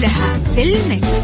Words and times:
كلها 0.00 0.40
في 0.54 0.62
ال 0.62 0.73
Mix. 0.73 1.19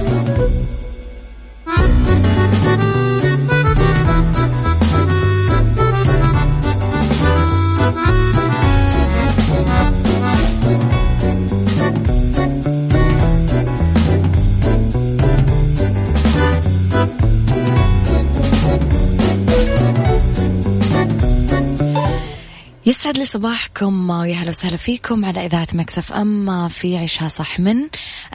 يسعد 23.07 23.19
لي 23.19 23.25
صباحكم 23.25 24.11
ويا 24.11 24.35
هلا 24.35 24.49
وسهلا 24.49 24.77
فيكم 24.77 25.25
على 25.25 25.47
إذاعة 25.47 25.67
Mix 25.75 26.13
FM 26.13 26.69
في 26.69 26.99
عشها 26.99 27.29
صح 27.29 27.61
من 27.61 27.77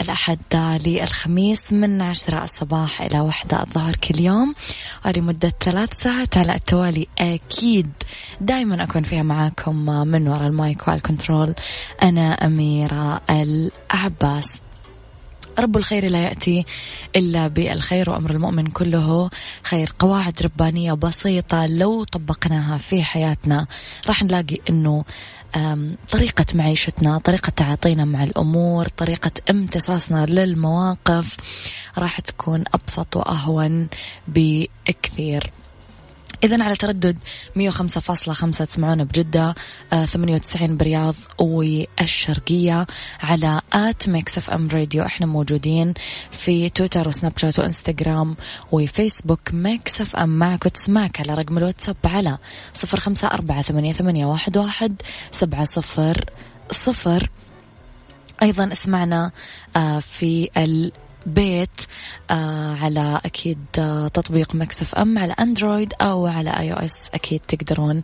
الأحد 0.01 0.39
للخميس 0.85 1.73
من 1.73 2.01
عشرة 2.01 2.43
الصباح 2.43 3.01
إلى 3.01 3.19
واحدة 3.19 3.61
الظهر 3.61 3.95
كل 3.95 4.19
يوم. 4.19 4.55
ولمدة 5.05 5.53
ثلاث 5.63 5.93
ساعات 5.93 6.37
على 6.37 6.55
التوالي 6.55 7.07
أكيد 7.19 7.89
دائما 8.41 8.83
أكون 8.83 9.03
فيها 9.03 9.23
معاكم 9.23 9.75
من 9.85 10.27
وراء 10.27 10.47
المايك 10.47 10.87
والكنترول 10.87 11.53
أنا 12.03 12.45
أميرة 12.45 13.21
العباس. 13.29 14.61
رب 15.59 15.77
الخير 15.77 16.09
لا 16.09 16.23
يأتي 16.23 16.65
إلا 17.15 17.47
بالخير 17.47 18.09
وأمر 18.09 18.31
المؤمن 18.31 18.67
كله 18.67 19.29
خير. 19.63 19.93
قواعد 19.99 20.41
ربانية 20.41 20.93
بسيطة 20.93 21.65
لو 21.65 22.03
طبقناها 22.03 22.77
في 22.77 23.03
حياتنا 23.03 23.67
راح 24.07 24.23
نلاقي 24.23 24.57
أنه 24.69 25.05
طريقة 26.11 26.45
معيشتنا 26.53 27.17
طريقة 27.17 27.49
تعاطينا 27.49 28.05
مع 28.05 28.23
الأمور 28.23 28.87
طريقة 28.87 29.31
امتصاصنا 29.49 30.25
للمواقف 30.25 31.37
راح 31.97 32.19
تكون 32.19 32.63
أبسط 32.73 33.15
وأهون 33.15 33.87
بكثير. 34.27 35.51
إذا 36.43 36.63
على 36.63 36.75
تردد 36.75 37.17
105.5 37.55 38.65
تسمعونا 38.65 39.03
بجدة 39.03 39.55
98 40.05 40.71
آه، 40.71 40.75
برياض 40.75 41.15
والشرقية 41.39 42.87
على 43.23 43.61
at 43.73 44.09
Mix 44.09 44.37
FM 44.37 44.69
Radio. 44.73 45.03
إحنا 45.03 45.25
موجودين 45.25 45.93
في 46.31 46.69
تويتر 46.69 47.07
وسناب 47.07 47.37
شات 47.37 47.59
وإنستغرام 47.59 48.35
وفيسبوك 48.71 49.53
Mix 49.53 50.01
FM. 50.01 50.29
معك 50.29 50.65
وتسمعك 50.65 51.19
على 51.19 51.33
رقم 51.33 51.57
الواتساب 51.57 51.95
على 52.05 52.37
054 52.73 54.95
سبعة 55.31 55.65
صفر 55.65 56.25
صفر. 56.71 57.29
أيضا 58.41 58.71
اسمعنا 58.71 59.31
آه، 59.75 59.99
في 59.99 60.49
ال 60.57 60.91
بيت 61.25 61.81
آه 62.31 62.75
على 62.75 63.21
أكيد 63.25 63.57
آه 63.79 64.07
تطبيق 64.07 64.55
Mix 64.55 64.95
FM 64.95 65.17
على 65.17 65.33
أندرويد 65.39 65.93
أو 66.01 66.27
على 66.27 66.49
iOS 66.49 67.09
أكيد 67.13 67.41
تقدرون 67.47 68.01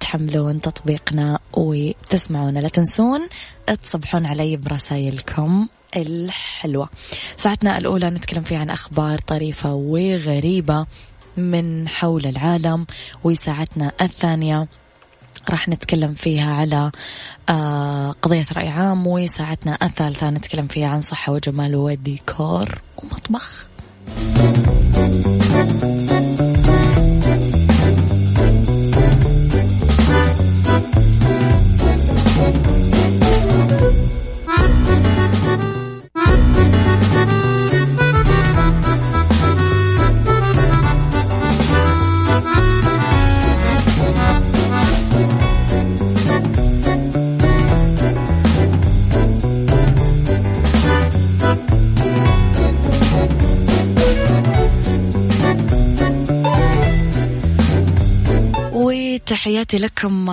تحملون 0.00 0.60
تطبيقنا 0.60 1.38
وتسمعونا. 1.52 2.58
لا 2.58 2.68
تنسون 2.68 3.28
تصبحون 3.82 4.26
علي 4.26 4.56
برسائلكم 4.56 5.68
الحلوة. 5.96 6.88
ساعتنا 7.36 7.78
الأولى 7.78 8.10
نتكلم 8.10 8.42
فيها 8.42 8.58
عن 8.58 8.70
أخبار 8.70 9.18
طريفة 9.18 9.74
وغريبة 9.74 10.86
من 11.36 11.88
حول 11.88 12.26
العالم 12.26 12.86
وساعتنا 13.24 13.92
الثانية 14.00 14.68
راح 15.50 15.68
نتكلم 15.68 16.14
فيها 16.14 16.54
على 16.54 16.90
آه، 17.48 18.14
قضية 18.22 18.46
رأي 18.56 18.68
عام 18.68 19.06
وساعتنا 19.06 19.78
الثالثة 19.82 20.30
نتكلم 20.30 20.66
فيها 20.66 20.88
عن 20.88 21.00
صحة 21.00 21.32
وجمال 21.32 21.76
وديكور 21.76 22.80
ومطبخ. 22.96 23.66
تحياتي 59.26 59.78
لكم 59.78 60.24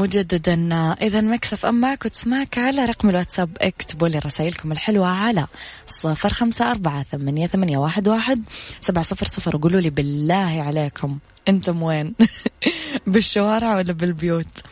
مجددا 0.00 0.72
إذا 1.02 1.20
مكسف 1.20 1.66
أماك 1.66 2.04
وتسمعك 2.04 2.58
على 2.58 2.84
رقم 2.84 3.10
الواتساب 3.10 3.56
اكتبوا 3.60 4.08
لي 4.08 4.18
رسائلكم 4.18 4.72
الحلوة 4.72 5.06
على 5.06 5.46
صفر 5.86 6.28
خمسة 6.28 6.70
أربعة 6.70 7.02
ثمانية, 7.02 7.46
ثمانية 7.46 7.78
واحد, 7.78 8.08
واحد 8.08 8.42
سبعة 8.80 9.04
صفر 9.04 9.26
صفر 9.26 9.56
وقولوا 9.56 9.80
لي 9.80 9.90
بالله 9.90 10.62
عليكم 10.62 11.18
أنتم 11.48 11.82
وين؟ 11.82 12.14
بالشوارع 13.06 13.76
ولا 13.76 13.92
بالبيوت؟ 13.92 14.62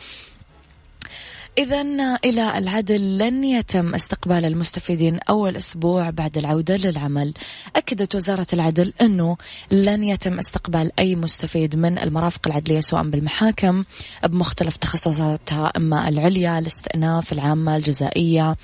إذا 1.57 1.81
إلى 2.25 2.57
العدل 2.57 3.17
لن 3.17 3.43
يتم 3.43 3.93
استقبال 3.93 4.45
المستفيدين 4.45 5.19
أول 5.29 5.57
أسبوع 5.57 6.09
بعد 6.09 6.37
العودة 6.37 6.77
للعمل. 6.77 7.33
أكدت 7.75 8.15
وزارة 8.15 8.47
العدل 8.53 8.93
أنه 9.01 9.37
لن 9.71 10.03
يتم 10.03 10.39
استقبال 10.39 10.91
أي 10.99 11.15
مستفيد 11.15 11.75
من 11.75 11.99
المرافق 11.99 12.47
العدلية 12.47 12.79
سواء 12.79 13.03
بالمحاكم 13.09 13.83
بمختلف 14.23 14.77
تخصصاتها 14.77 15.71
إما 15.77 16.09
العليا 16.09 16.59
الاستئناف 16.59 17.33
العامة 17.33 17.75
الجزائية 17.75 18.55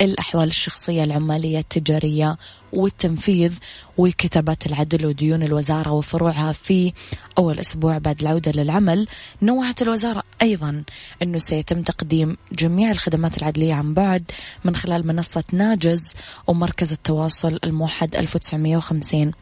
الأحوال 0.00 0.48
الشخصية 0.48 1.04
العمالية 1.04 1.58
التجارية 1.58 2.36
والتنفيذ 2.72 3.52
وكتابات 3.98 4.66
العدل 4.66 5.06
وديون 5.06 5.42
الوزارة 5.42 5.90
وفروعها 5.90 6.52
في 6.52 6.92
أول 7.38 7.58
أسبوع 7.58 7.98
بعد 7.98 8.20
العودة 8.20 8.52
للعمل. 8.52 9.08
نوعت 9.42 9.82
الوزارة 9.82 10.22
أيضا 10.42 10.82
أنه 11.22 11.38
سيتم 11.38 11.82
تقديم 11.82 12.36
جميع 12.52 12.90
الخدمات 12.90 13.38
العدلية 13.38 13.74
عن 13.74 13.94
بعد 13.94 14.24
من 14.64 14.76
خلال 14.76 15.06
منصة 15.06 15.44
ناجز 15.52 16.12
ومركز 16.46 16.92
التواصل 16.92 17.58
الموحد 17.64 18.16
1950 18.16 19.32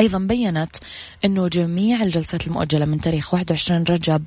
أيضا 0.00 0.18
بينت 0.18 0.76
أنه 1.24 1.48
جميع 1.48 2.02
الجلسات 2.02 2.46
المؤجلة 2.46 2.84
من 2.84 3.00
تاريخ 3.00 3.34
21 3.34 3.82
رجب 3.82 4.24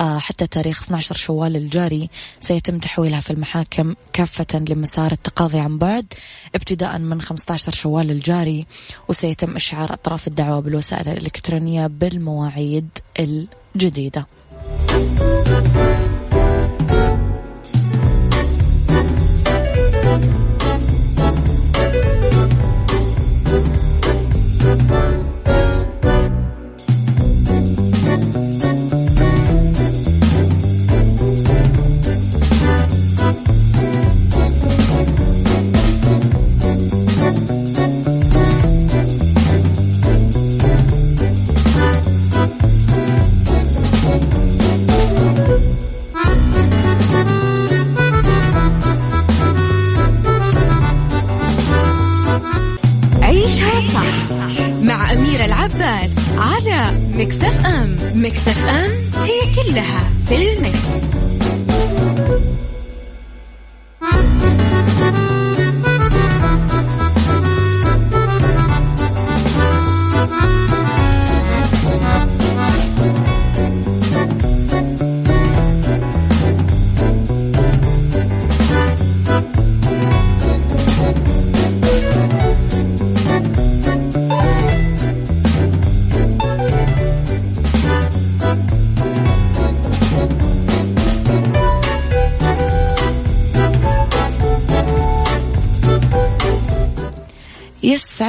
آه، 0.00 0.18
حتى 0.18 0.46
تاريخ 0.46 0.82
12 0.82 1.14
شوال 1.14 1.56
الجاري 1.56 2.10
سيتم 2.40 2.78
تحويلها 2.78 3.20
في 3.20 3.30
المحاكم 3.30 3.94
كافة 4.12 4.64
لمسار 4.68 5.12
التقاضي 5.12 5.58
عن 5.58 5.78
بعد 5.78 6.14
ابتداء 6.54 6.98
من 6.98 7.22
15 7.22 7.72
شوال 7.72 8.10
الجاري 8.10 8.66
وسيتم 9.08 9.56
إشعار 9.56 9.92
أطراف 9.92 10.28
الدعوة 10.28 10.60
بالوسائل 10.60 11.08
الإلكترونية 11.08 11.86
بالمواعيد 11.86 12.88
الجديدة. 13.18 14.26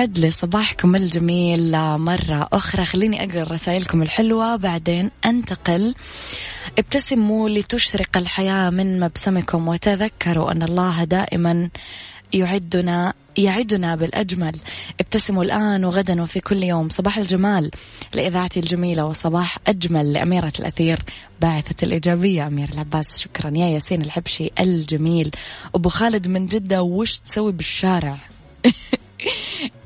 يسعد 0.05 0.19
لي 0.19 0.31
صباحكم 0.31 0.95
الجميل 0.95 1.71
مرة 1.97 2.47
أخرى. 2.53 2.85
خليني 2.85 3.23
أقرأ 3.23 3.43
رسائلكم 3.43 4.01
الحلوة 4.01 4.55
بعدين 4.55 5.11
أنتقل. 5.25 5.95
ابتسموا 6.77 7.49
لتشرق 7.49 8.17
الحياة 8.17 8.69
من 8.69 8.99
مبسمكم 8.99 9.67
وتذكروا 9.67 10.51
أن 10.51 10.63
الله 10.63 11.03
دائما 11.03 11.69
يعدنا 12.33 13.13
يعدنا 13.37 13.95
بالأجمل. 13.95 14.55
ابتسموا 14.99 15.43
الآن 15.43 15.85
وغدا 15.85 16.21
وفي 16.21 16.39
كل 16.39 16.63
يوم. 16.63 16.89
صباح 16.89 17.17
الجمال 17.17 17.71
لإذاعتي 18.13 18.59
الجميلة 18.59 19.05
وصباح 19.05 19.57
أجمل 19.67 20.13
لأميرة 20.13 20.53
الأثير 20.59 20.99
باعثة 21.41 21.75
الإيجابية. 21.83 22.47
أمير 22.47 22.69
العباس 22.73 23.19
شكرا. 23.19 23.51
يا 23.57 23.67
ياسين 23.67 24.01
الحبشي 24.01 24.51
الجميل. 24.59 25.31
أبو 25.75 25.89
خالد 25.89 26.27
من 26.27 26.47
جدة 26.47 26.83
وش 26.83 27.19
تسوي 27.19 27.51
بالشارع؟ 27.51 28.17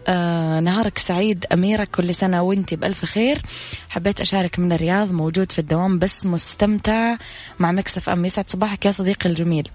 آه 0.07 0.59
نهارك 0.59 0.97
سعيد 0.97 1.45
أميرة 1.53 1.83
كل 1.83 2.15
سنة 2.15 2.41
وانتي 2.41 2.75
بألف 2.75 3.05
خير. 3.05 3.41
حبيت 3.89 4.21
أشارك 4.21 4.59
من 4.59 4.71
الرياض 4.71 5.11
موجود 5.11 5.51
في 5.51 5.59
الدوام 5.59 5.99
بس 5.99 6.25
مستمتع 6.25 7.15
مع 7.59 7.71
مكسف 7.71 8.09
أم. 8.09 8.25
يسعد 8.25 8.49
صباحك 8.49 8.85
يا 8.85 8.91
صديقي 8.91 9.29
الجميل. 9.29 9.69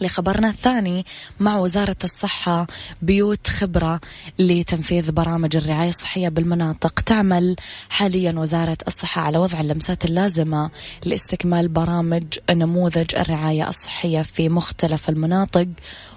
لخبرنا 0.00 0.48
الثاني 0.48 1.06
مع 1.40 1.58
وزارة 1.58 1.96
الصحة 2.04 2.66
بيوت 3.02 3.46
خبرة 3.46 4.00
لتنفيذ 4.38 5.12
برامج 5.12 5.56
الرعاية 5.56 5.88
الصحية 5.88 6.28
بالمناطق. 6.28 7.00
تعمل 7.00 7.56
حاليا 7.88 8.32
وزارة 8.32 8.78
الصحة 8.88 9.22
على 9.22 9.38
وضع 9.38 9.60
اللمسات 9.60 10.04
اللازمة 10.04 10.70
لاستكمال 11.04 11.68
برامج 11.68 12.24
نموذج 12.50 13.14
الرعاية 13.16 13.68
الصحية 13.68 14.22
في 14.22 14.48
مختلف 14.48 15.08
المناطق. 15.08 15.66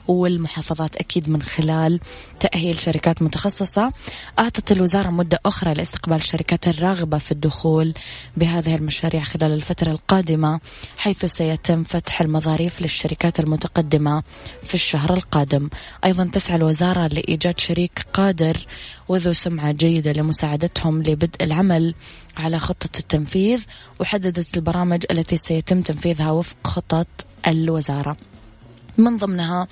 والمحافظات 0.08 0.96
أكيد 0.96 1.30
من 1.30 1.42
خلال 1.42 2.00
تأهيل 2.40 2.80
شركات 2.80 3.22
متخصصة. 3.22 3.94
أعطت 4.40 4.72
الوزارة 4.72 5.10
مدة 5.10 5.40
أخرى 5.46 5.74
لاستقبال 5.74 6.18
الشركات 6.18 6.68
الراغبة 6.68 7.18
في 7.18 7.32
الدخول 7.32 7.94
بهذه 8.38 8.76
المشاريع 8.76 9.24
خلال 9.24 9.54
الفترة 9.54 9.92
القادمة 9.92 10.60
حيث 10.98 11.26
سيتم 11.26 11.84
فتح 11.84 12.22
المظاريف 12.22 12.82
للشركات 12.82 13.40
المتقدمة 13.40 14.24
في 14.64 14.74
الشهر 14.74 15.14
القادم. 15.14 15.70
أيضا 16.06 16.30
تسعى 16.34 16.58
الوزارة 16.58 17.08
لإيجاد 17.08 17.60
شريك 17.60 18.06
قادر 18.14 18.58
وذو 19.08 19.34
سمعة 19.34 19.72
جيدة 19.72 20.12
لمساعدتهم 20.12 21.04
لبدء 21.04 21.44
العمل 21.44 21.96
على 22.38 22.60
خطة 22.60 23.00
التنفيذ 23.00 23.64
وحددت 24.00 24.58
البرامج 24.58 25.06
التي 25.12 25.38
سيتم 25.38 25.82
تنفيذها 25.82 26.32
وفق 26.32 26.56
خطط 26.64 27.08
الوزارة. 27.48 28.18
من 28.98 29.18
ضمنها 29.18 29.68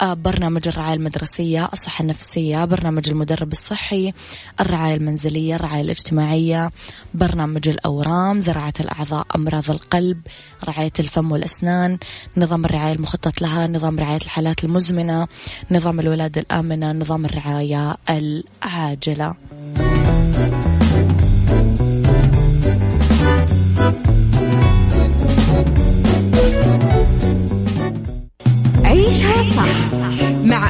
آه، 0.00 0.14
برنامج 0.14 0.68
الرعاية 0.68 0.94
المدرسية 0.94 1.68
الصحة 1.72 2.02
النفسية 2.02 2.64
برنامج 2.64 3.10
المدرب 3.10 3.52
الصحي 3.52 4.12
الرعاية 4.60 4.94
المنزلية 4.94 5.54
الرعاية 5.56 5.80
الاجتماعية 5.82 6.70
برنامج 7.14 7.68
الأورام 7.68 8.40
زراعة 8.40 8.72
الأعضاء 8.80 9.26
أمراض 9.36 9.70
القلب 9.70 10.20
رعاية 10.68 10.92
الفم 11.00 11.32
والأسنان 11.32 11.98
نظام 12.36 12.64
الرعاية 12.64 12.92
المخطط 12.92 13.42
لها 13.42 13.66
نظام 13.66 13.98
رعاية 13.98 14.16
الحالات 14.16 14.64
المزمنة 14.64 15.28
نظام 15.70 16.00
الولادة 16.00 16.40
الآمنة 16.40 16.92
نظام 16.92 17.24
الرعاية 17.24 17.96
العاجلة. 18.10 19.34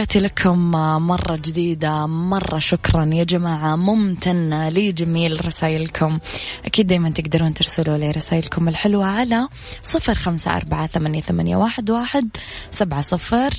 تحياتي 0.00 0.18
لكم 0.20 0.70
مرة 1.06 1.36
جديدة 1.36 2.06
مرة 2.06 2.58
شكرا 2.58 3.10
يا 3.14 3.24
جماعة 3.24 3.76
ممتنة 3.76 4.68
لجميل 4.68 5.46
رسائلكم. 5.46 6.18
أكيد 6.64 6.86
دايما 6.86 7.10
تقدرون 7.10 7.54
ترسلوا 7.54 7.96
لي 7.96 8.10
رسائلكم 8.10 8.68
الحلوة 8.68 9.06
على 9.06 9.48
صفر 9.82 10.14
خمسة 10.14 10.56
أربعة 10.56 10.86
ثمانية, 10.86 11.20
ثمانية 11.20 11.56
واحد 11.56 12.28
سبعة 12.70 13.00
صفر 13.00 13.50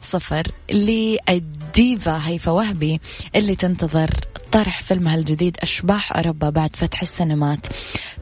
صفر 0.00 0.46
للديفا 0.72 2.28
هيفا 2.28 2.50
وهبي 2.50 3.00
اللي 3.34 3.56
تنتظر 3.56 4.10
طرح 4.52 4.82
فيلمها 4.82 5.14
الجديد 5.14 5.56
أشباح 5.62 6.16
أوروبا 6.16 6.50
بعد 6.50 6.76
فتح 6.76 7.02
السينمات. 7.02 7.66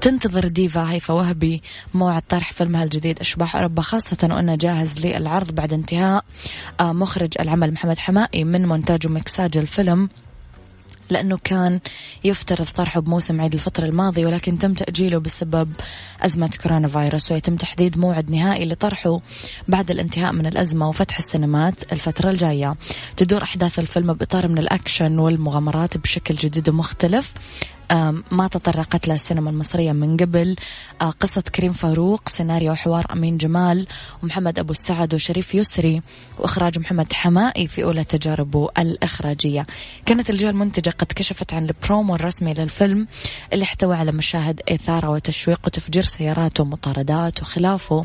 تنتظر 0.00 0.48
ديفا 0.48 0.92
هيفا 0.92 1.14
وهبي 1.14 1.62
موعد 1.94 2.22
طرح 2.28 2.52
فيلمها 2.52 2.84
الجديد 2.84 3.20
أشباح 3.20 3.56
أوروبا 3.56 3.82
خاصة 3.82 4.16
وأنه 4.22 4.54
جاهز 4.54 5.06
للعرض 5.06 5.50
بعد 5.50 5.72
انتهاء 5.72 6.24
آه، 6.80 6.92
مخرج 6.92 7.32
العمل 7.40 7.72
محمد 7.72 7.98
حماقي 7.98 8.44
من 8.44 8.66
مونتاج 8.66 9.06
ومكساج 9.06 9.58
الفيلم. 9.58 10.08
لأنه 11.10 11.38
كان 11.44 11.80
يفترض 12.24 12.66
طرحه 12.66 13.00
بموسم 13.00 13.40
عيد 13.40 13.54
الفطر 13.54 13.84
الماضي 13.84 14.24
ولكن 14.24 14.58
تم 14.58 14.74
تأجيله 14.74 15.18
بسبب 15.18 15.72
أزمة 16.22 16.50
كورونا 16.62 16.88
فيروس 16.88 17.32
ويتم 17.32 17.56
تحديد 17.56 17.98
موعد 17.98 18.30
نهائي 18.30 18.64
لطرحه 18.64 19.20
بعد 19.68 19.90
الانتهاء 19.90 20.32
من 20.32 20.46
الأزمة 20.46 20.88
وفتح 20.88 21.18
السينمات 21.18 21.92
الفترة 21.92 22.30
الجاية. 22.30 22.74
تدور 23.16 23.42
أحداث 23.42 23.78
الفيلم 23.78 24.12
بإطار 24.12 24.48
من 24.48 24.58
الأكشن 24.58 25.18
والمغامرات 25.18 25.98
بشكل 25.98 26.34
جديد 26.34 26.68
ومختلف. 26.68 27.32
ما 28.30 28.48
تطرقت 28.48 29.08
له 29.08 29.14
السينما 29.14 29.50
المصرية 29.50 29.92
من 29.92 30.16
قبل. 30.16 30.56
آه، 31.02 31.10
قصة 31.10 31.40
كريم 31.40 31.72
فاروق 31.72 32.28
سيناريو 32.28 32.72
وحوار 32.72 33.06
أمين 33.12 33.36
جمال 33.36 33.86
ومحمد 34.22 34.58
أبو 34.58 34.72
السعد 34.72 35.14
وشريف 35.14 35.54
يسري 35.54 36.00
وإخراج 36.38 36.78
محمد 36.78 37.12
حماقي 37.12 37.66
في 37.66 37.84
أولى 37.84 38.04
تجاربه 38.04 38.68
الإخراجية. 38.78 39.66
كانت 40.06 40.30
الجهة 40.30 40.50
المنتجة 40.50 40.90
قد 40.90 41.06
كشفت 41.06 41.54
عن 41.54 41.64
البرومو 41.64 42.14
الرسمي 42.14 42.54
للفيلم 42.54 43.06
اللي 43.52 43.64
احتوى 43.64 43.96
على 43.96 44.12
مشاهد 44.12 44.60
إثارة 44.68 45.10
وتشويق 45.10 45.60
وتفجير 45.66 46.02
سيارات 46.02 46.60
ومطاردات 46.60 47.42
وخلافه 47.42 48.04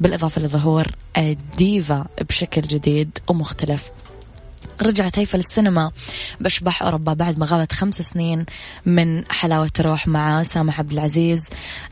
بالإضافة 0.00 0.40
لظهور 0.40 0.86
الديفا 1.18 2.06
بشكل 2.20 2.60
جديد 2.60 3.18
ومختلف. 3.28 4.03
رجعت 4.82 5.18
هيفا 5.18 5.36
للسينما 5.36 5.90
بأشباح 6.40 6.82
أوروبا 6.82 7.12
بعد 7.12 7.38
ما 7.38 7.46
غابت 7.46 7.72
خمس 7.72 7.94
سنين 7.94 8.44
من 8.86 9.24
حلاوة 9.32 9.70
روح 9.80 10.06
مع 10.06 10.42
سامح 10.42 10.78
عبد 10.78 10.92
العزيز 10.92 11.48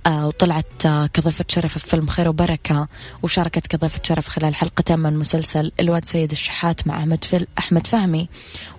آه 0.06 0.26
وطلعت 0.26 0.86
آه 0.86 1.06
كضيفة 1.06 1.44
شرف 1.48 1.78
في 1.78 1.88
فيلم 1.88 2.06
خير 2.06 2.28
وبركة 2.28 2.88
وشاركت 3.22 3.66
كضيفة 3.66 4.00
شرف 4.02 4.28
خلال 4.28 4.54
حلقتين 4.54 4.98
من 4.98 5.16
مسلسل 5.16 5.72
الواد 5.80 6.04
سيد 6.04 6.30
الشحات 6.30 6.86
مع 6.86 6.98
أحمد, 6.98 7.46
أحمد 7.58 7.86
فهمي 7.86 8.28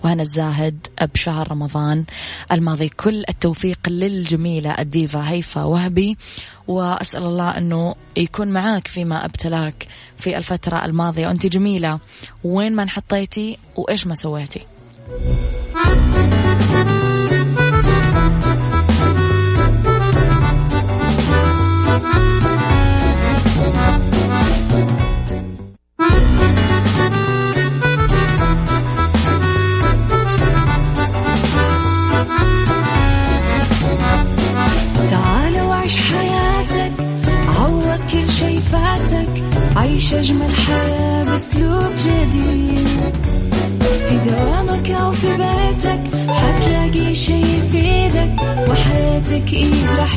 وهنا 0.04 0.22
الزاهد 0.22 0.88
بشهر 1.14 1.52
رمضان. 1.52 2.04
الماضي 2.52 2.90
كل 2.90 3.24
التوفيق 3.30 3.80
للجميلة 3.88 4.72
الديفا 4.72 5.30
هيفا 5.30 5.64
وهبي 5.64 6.18
وأسأل 6.68 7.24
الله 7.24 7.58
أنه 7.58 7.96
يكون 8.18 8.48
معاك 8.48 8.88
فيما 8.88 9.26
أبتلاك 9.26 9.88
في 10.18 10.38
الفترة 10.38 10.86
الماضية. 10.86 11.28
وأنت 11.28 11.46
جميلة. 11.46 12.00
وين 12.44 12.76
ما 12.76 12.84
انحطيتي 12.84 13.58
وإيش 13.76 14.08
ما 14.08 14.16
سويتي. 14.16 14.62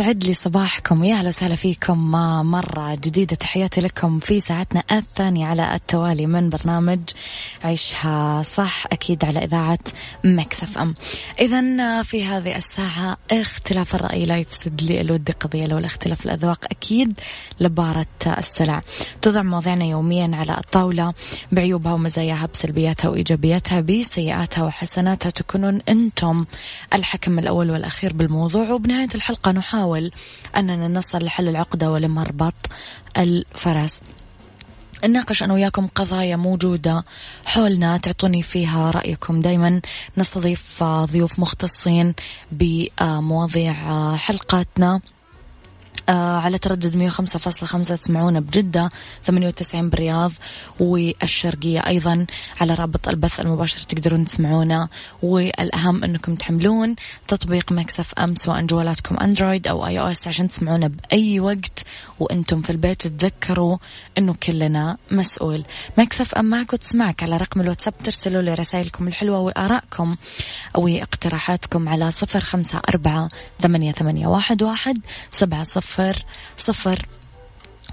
يسعد 0.00 0.24
لي 0.24 0.34
صباحكم 0.34 1.04
يا 1.04 1.14
أهلا 1.14 1.28
وسهلا 1.28 1.54
فيكم. 1.54 2.10
مرة 2.50 2.94
جديدة 2.94 3.36
تحياتي 3.36 3.80
لكم 3.80 4.18
في 4.20 4.40
ساعتنا 4.40 4.82
الثانية 4.92 5.46
على 5.46 5.74
التوالي 5.74 6.26
من 6.26 6.48
برنامج 6.48 7.00
عيشها 7.64 8.42
صح 8.42 8.86
أكيد 8.92 9.24
على 9.24 9.44
إذاعة 9.44 9.78
مكسف 10.24 10.78
أم. 10.78 10.94
إذا 11.40 12.02
في 12.02 12.24
هذه 12.24 12.56
الساعة 12.56 13.16
اختلاف 13.32 13.94
الرأي 13.94 14.26
لا 14.26 14.38
يفسد 14.38 14.82
لي 14.82 15.00
الود 15.00 15.30
قضية 15.30 15.66
لو 15.66 15.78
الاختلاف 15.78 16.26
الأذواق 16.26 16.64
أكيد 16.70 17.20
لبارة 17.60 18.06
السلع. 18.26 18.82
توضع 19.22 19.42
مواضيعنا 19.42 19.84
يوميا 19.84 20.30
على 20.36 20.58
الطاولة 20.58 21.14
بعيوبها 21.52 21.92
ومزاياها 21.92 22.46
بسلبياتها 22.54 23.08
وإيجابياتها 23.08 23.80
بسيئاتها 23.80 24.64
وحسناتها 24.64 25.30
تكونون 25.30 25.80
أنتم 25.88 26.44
الحكم 26.94 27.38
الأول 27.38 27.70
والأخير 27.70 28.12
بالموضوع. 28.12 28.70
وبنهاية 28.70 29.08
الحلقة 29.14 29.52
نحاول 29.52 29.87
أننا 30.56 30.88
نصل 30.88 31.24
لحل 31.24 31.48
العقدة 31.48 31.90
ولمربط 31.90 32.54
الفرس. 33.16 34.00
نناقش 35.04 35.42
أنا 35.42 35.54
وياكم 35.54 35.86
قضايا 35.86 36.36
موجودة 36.36 37.04
حولنا 37.46 37.96
تعطوني 37.96 38.42
فيها 38.42 38.90
رأيكم. 38.90 39.40
دايما 39.40 39.80
نستضيف 40.16 40.82
ضيوف 40.84 41.38
مختصين 41.38 42.14
بمواضيع 42.52 43.74
حلقاتنا. 44.16 45.00
على 46.08 46.58
تردد 46.58 47.10
105.5 47.10 47.98
تسمعونا 47.98 48.40
بجدة 48.40 48.90
98 49.24 49.90
بالرياض 49.90 50.32
والشرقية 50.80 51.86
أيضا 51.86 52.26
على 52.60 52.74
رابط 52.74 53.08
البث 53.08 53.40
المباشر 53.40 53.80
تقدرون 53.80 54.24
تسمعونا 54.24 54.88
والأهم 55.22 56.04
أنكم 56.04 56.34
تحملون 56.34 56.96
تطبيق 57.28 57.72
Mix 57.72 58.14
FM 58.14 58.34
سواء 58.34 58.66
جوالاتكم 58.66 59.16
Android 59.16 59.66
أو 59.66 59.86
iOS 59.86 60.28
عشان 60.28 60.48
تسمعونا 60.48 60.88
بأي 60.88 61.40
وقت 61.40 61.84
وأنتم 62.18 62.62
في 62.62 62.70
البيت 62.70 63.06
وتذكروا 63.06 63.76
أنه 64.18 64.34
كلنا 64.42 64.96
مسؤول. 65.10 65.64
Mix 65.98 66.34
FM 66.34 66.44
معك 66.44 66.72
وتسمعك 66.72 67.22
على 67.22 67.36
رقم 67.36 67.60
الواتساب 67.60 67.94
ترسلوا 68.04 68.42
لي 68.42 68.54
رسائلكم 68.54 69.08
الحلوة 69.08 69.38
وآرائكم 69.38 70.16
واقتراحاتكم 70.74 71.88
على 71.88 72.10
صفر 72.10 72.40
خمسة 72.40 72.80
أربعة 72.88 73.28
ثمانية, 73.62 73.92
ثمانية 73.92 74.26
واحد, 74.26 74.62
واحد 74.62 75.00
سبعة 75.30 75.62
صفر 75.62 75.87
صفر 75.88 76.24
صفر. 76.56 77.06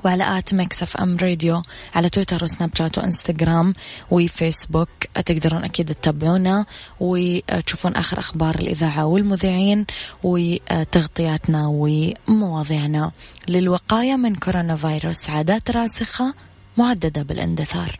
وعلى 0.05 0.37
at 0.37 0.53
Mix 0.53 0.83
FM 0.83 1.17
Radio 1.17 1.61
على 1.95 2.09
تويتر 2.09 2.43
وسناب 2.43 2.69
شات 2.77 2.97
وإنستغرام 2.97 3.73
وفيسبوك. 4.11 4.89
تقدرون 5.25 5.63
أكيد 5.63 5.95
تتابعونا 5.95 6.65
وتشوفون 6.99 7.95
آخر 7.95 8.19
أخبار 8.19 8.55
الإذاعة 8.55 9.05
والمذيعين 9.05 9.85
وتغطياتنا 10.23 11.67
ومواضيعنا. 11.67 13.11
للوقاية 13.47 14.15
من 14.15 14.35
كورونا 14.35 14.75
فيروس 14.75 15.29
عادات 15.29 15.71
راسخة 15.71 16.33
مهددة 16.77 17.21
بالاندثار. 17.23 17.99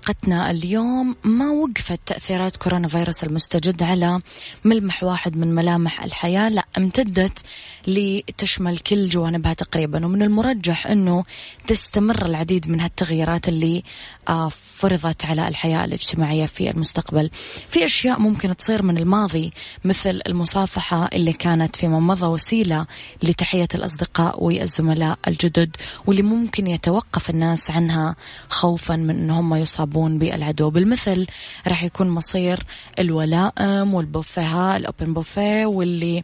حلقتنا 0.00 0.50
اليوم 0.50 1.16
ما 1.24 1.50
وقفت 1.50 2.00
تأثيرات 2.06 2.56
كورونا 2.56 2.88
فيروس 2.88 3.24
المستجد 3.24 3.82
على 3.82 4.20
ملمح 4.64 5.04
واحد 5.04 5.36
من 5.36 5.54
ملامح 5.54 6.02
الحياة 6.04 6.48
لا 6.48 6.64
امتدت 6.78 7.42
لتشمل 7.86 8.78
كل 8.78 9.08
جوانبها 9.08 9.54
تقريبا. 9.54 10.06
ومن 10.06 10.22
المرجح 10.22 10.86
أنه 10.86 11.24
تستمر 11.66 12.26
العديد 12.26 12.70
من 12.70 12.80
هالتغييرات 12.80 13.48
اللي 13.48 13.82
آه، 14.28 14.48
فرضت 14.80 15.24
على 15.24 15.48
الحياة 15.48 15.84
الاجتماعية 15.84 16.46
في 16.46 16.70
المستقبل. 16.70 17.30
في 17.68 17.84
أشياء 17.84 18.20
ممكن 18.20 18.56
تصير 18.56 18.82
من 18.82 18.98
الماضي 18.98 19.52
مثل 19.84 20.20
المصافحة 20.26 21.08
اللي 21.12 21.32
كانت 21.32 21.76
فيما 21.76 22.00
مضى 22.00 22.26
وسيلة 22.26 22.86
لتحية 23.22 23.68
الأصدقاء 23.74 24.44
والزملاء 24.44 25.18
الجدد 25.28 25.76
واللي 26.06 26.22
ممكن 26.22 26.66
يتوقف 26.66 27.30
الناس 27.30 27.70
عنها 27.70 28.16
خوفا 28.48 28.96
من 28.96 29.10
أنهم 29.10 29.54
يصابون 29.54 30.18
بالعدو. 30.18 30.70
بالمثل 30.70 31.26
راح 31.68 31.84
يكون 31.84 32.08
مصير 32.08 32.64
الولائم 32.98 33.94
والبوفيها 33.94 34.76
الأوبن 34.76 35.14
بوفيه 35.14 35.66
واللي 35.66 36.22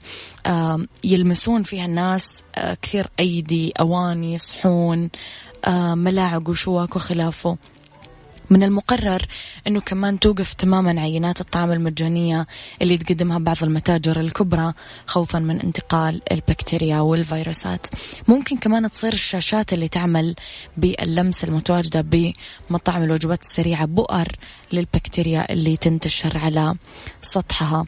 يلمسون 1.04 1.62
فيها 1.62 1.84
الناس 1.84 2.42
آه، 2.54 2.76
كثير 2.82 3.06
أيدي 3.20 3.72
أواني 3.80 4.38
صحون 4.38 5.10
ملاعق 5.94 6.48
وشواك 6.48 6.96
وخلافه. 6.96 7.56
من 8.50 8.62
المقرر 8.62 9.26
أنه 9.66 9.80
كمان 9.80 10.18
توقف 10.18 10.54
تماما 10.54 11.00
عينات 11.00 11.40
الطعام 11.40 11.72
المجانية 11.72 12.46
اللي 12.82 12.98
تقدمها 12.98 13.38
بعض 13.38 13.56
المتاجر 13.62 14.20
الكبرى 14.20 14.72
خوفا 15.06 15.38
من 15.38 15.60
انتقال 15.60 16.22
البكتيريا 16.32 17.00
والفيروسات. 17.00 17.86
ممكن 18.28 18.56
كمان 18.56 18.90
تصير 18.90 19.12
الشاشات 19.12 19.72
اللي 19.72 19.88
تعمل 19.88 20.34
باللمس 20.76 21.44
المتواجدة 21.44 22.00
بمطاعم 22.70 23.02
الوجبات 23.02 23.42
السريعة 23.42 23.86
بؤر 23.86 24.28
للبكتيريا 24.72 25.52
اللي 25.52 25.76
تنتشر 25.76 26.38
على 26.38 26.74
سطحها. 27.22 27.86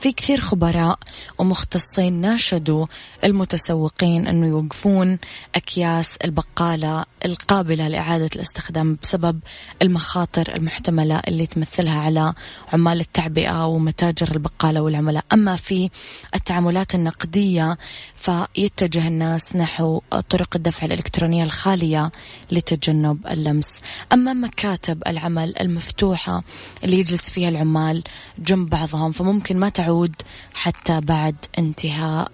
في 0.00 0.12
كثير 0.12 0.40
خبراء 0.40 0.98
ومختصين 1.38 2.12
ناشدوا 2.20 2.86
المتسوقين 3.24 4.26
أنه 4.26 4.46
يوقفون 4.46 5.18
أكياس 5.54 6.16
البقالة 6.24 7.04
القابلة 7.24 7.88
لإعادة 7.88 8.30
الاستخدام 8.36 8.98
بسبب 9.02 9.40
المخاطر 9.82 10.54
المحتملة 10.56 11.18
اللي 11.28 11.46
تمثلها 11.46 12.00
على 12.00 12.34
عمال 12.72 13.00
التعبئة 13.00 13.66
ومتاجر 13.66 14.32
البقالة 14.32 14.80
والعملاء. 14.80 15.24
أما 15.32 15.56
في 15.56 15.90
التعاملات 16.34 16.94
النقدية 16.94 17.78
فيتجه 18.16 19.08
الناس 19.08 19.56
نحو 19.56 20.00
طرق 20.30 20.56
الدفع 20.56 20.86
الإلكترونية 20.86 21.44
الخالية 21.44 22.10
لتجنب 22.50 23.26
اللمس. 23.26 23.80
أما 24.12 24.32
مكاتب 24.32 25.02
العمل 25.06 25.54
المفتوحة 25.60 26.42
اللي 26.84 26.98
يجلس 26.98 27.30
فيها 27.30 27.48
العمال 27.48 28.02
جنب 28.38 28.70
بعضهم 28.70 29.10
فممكن 29.10 29.58
ما 29.58 29.68
تعود 29.68 30.14
حتى 30.54 31.00
بعد 31.00 31.36
انتهاء 31.58 32.32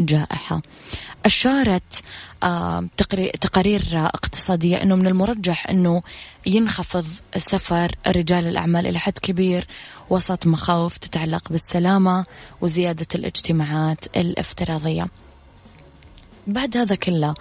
الجائحة 0.00 0.62
أشارت 1.24 2.02
تقارير 3.40 3.82
اقتصادية 3.94 4.82
أنه 4.82 4.96
من 4.96 5.06
المرجح 5.06 5.70
أنه 5.70 6.02
ينخفض 6.46 7.06
سفر 7.36 7.94
رجال 8.06 8.46
الأعمال 8.46 8.86
إلى 8.86 8.98
حد 8.98 9.18
كبير 9.18 9.66
وسط 10.10 10.46
مخاوف 10.46 10.98
تتعلق 10.98 11.48
بالسلامة 11.48 12.26
وزيادة 12.60 13.06
الاجتماعات 13.14 14.16
الافتراضية. 14.16 15.06
بعد 16.46 16.76
هذا 16.76 16.94
كله 16.94 17.34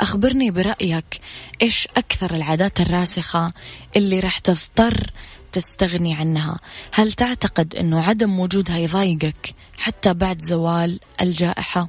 أخبرني 0.00 0.50
برأيك 0.50 1.20
إيش 1.62 1.88
أكثر 1.96 2.34
العادات 2.34 2.80
الراسخة 2.80 3.52
اللي 3.96 4.20
راح 4.20 4.38
تضطر 4.38 5.10
تستغني 5.52 6.14
عنها؟ 6.14 6.58
هل 6.92 7.12
تعتقد 7.12 7.74
أنه 7.74 8.02
عدم 8.02 8.40
وجودها 8.40 8.78
يضايقك 8.78 9.54
حتى 9.78 10.14
بعد 10.14 10.40
زوال 10.40 11.00
الجائحة؟ 11.20 11.88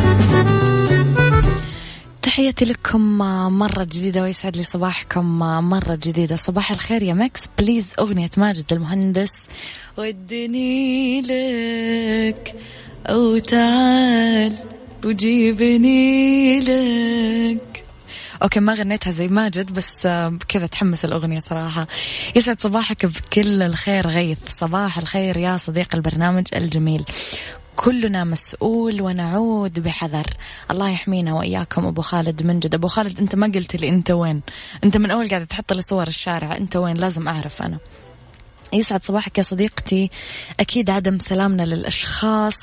تحياتي 2.21 2.65
لكم 2.65 3.17
مرة 3.57 3.83
جديدة 3.83 4.21
ويسعد 4.21 4.57
لي 4.57 4.63
صباحكم 4.63 5.39
مرة 5.69 5.95
جديدة. 5.95 6.35
صباح 6.35 6.71
الخير 6.71 7.03
يا 7.03 7.13
Mix 7.13 7.49
please 7.57 7.93
أغنية 7.99 8.29
ماجد 8.37 8.73
المهندس. 8.73 9.47
ودني 9.97 11.21
لك 11.21 12.55
أو 13.07 13.37
تعال 13.37 14.57
وجيبني 15.05 16.59
لك. 16.59 17.83
أوكي 18.43 18.59
ما 18.59 18.73
غنيتها 18.73 19.11
زي 19.11 19.27
ماجد 19.27 19.73
بس 19.73 20.07
كذا 20.47 20.67
تحمس 20.71 21.05
الأغنية 21.05 21.39
صراحة. 21.39 21.87
يسعد 22.35 22.61
صباحك 22.61 23.05
بكل 23.05 23.61
الخير 23.61 24.07
غيث. 24.07 24.39
صباح 24.47 24.97
الخير 24.97 25.37
يا 25.37 25.57
صديق 25.57 25.95
البرنامج 25.95 26.47
الجميل. 26.55 27.03
كلنا 27.75 28.23
مسؤول 28.23 29.01
ونعود 29.01 29.79
بحذر. 29.79 30.27
الله 30.71 30.89
يحمينا 30.89 31.33
وإياكم 31.33 31.85
أبو 31.85 32.01
خالد 32.01 32.43
من 32.43 32.59
جد 32.59 32.73
أبو 32.73 32.87
خالد 32.87 33.19
أنت 33.19 33.35
ما 33.35 33.51
قلت 33.55 33.75
لي 33.75 33.89
أنت 33.89 34.11
وين؟ 34.11 34.41
أنت 34.83 34.97
من 34.97 35.11
أول 35.11 35.29
قاعدة 35.29 35.45
تحط 35.45 35.73
لي 35.73 35.81
صور 35.81 36.07
الشارع. 36.07 36.57
أنت 36.57 36.75
وين؟ 36.75 36.97
لازم 36.97 37.27
أعرف 37.27 37.61
أنا. 37.61 37.77
يسعد 38.73 39.03
صباحك 39.03 39.37
يا 39.37 39.43
صديقتي. 39.43 40.09
أكيد 40.59 40.89
عدم 40.89 41.19
سلامنا 41.19 41.63
للأشخاص 41.63 42.55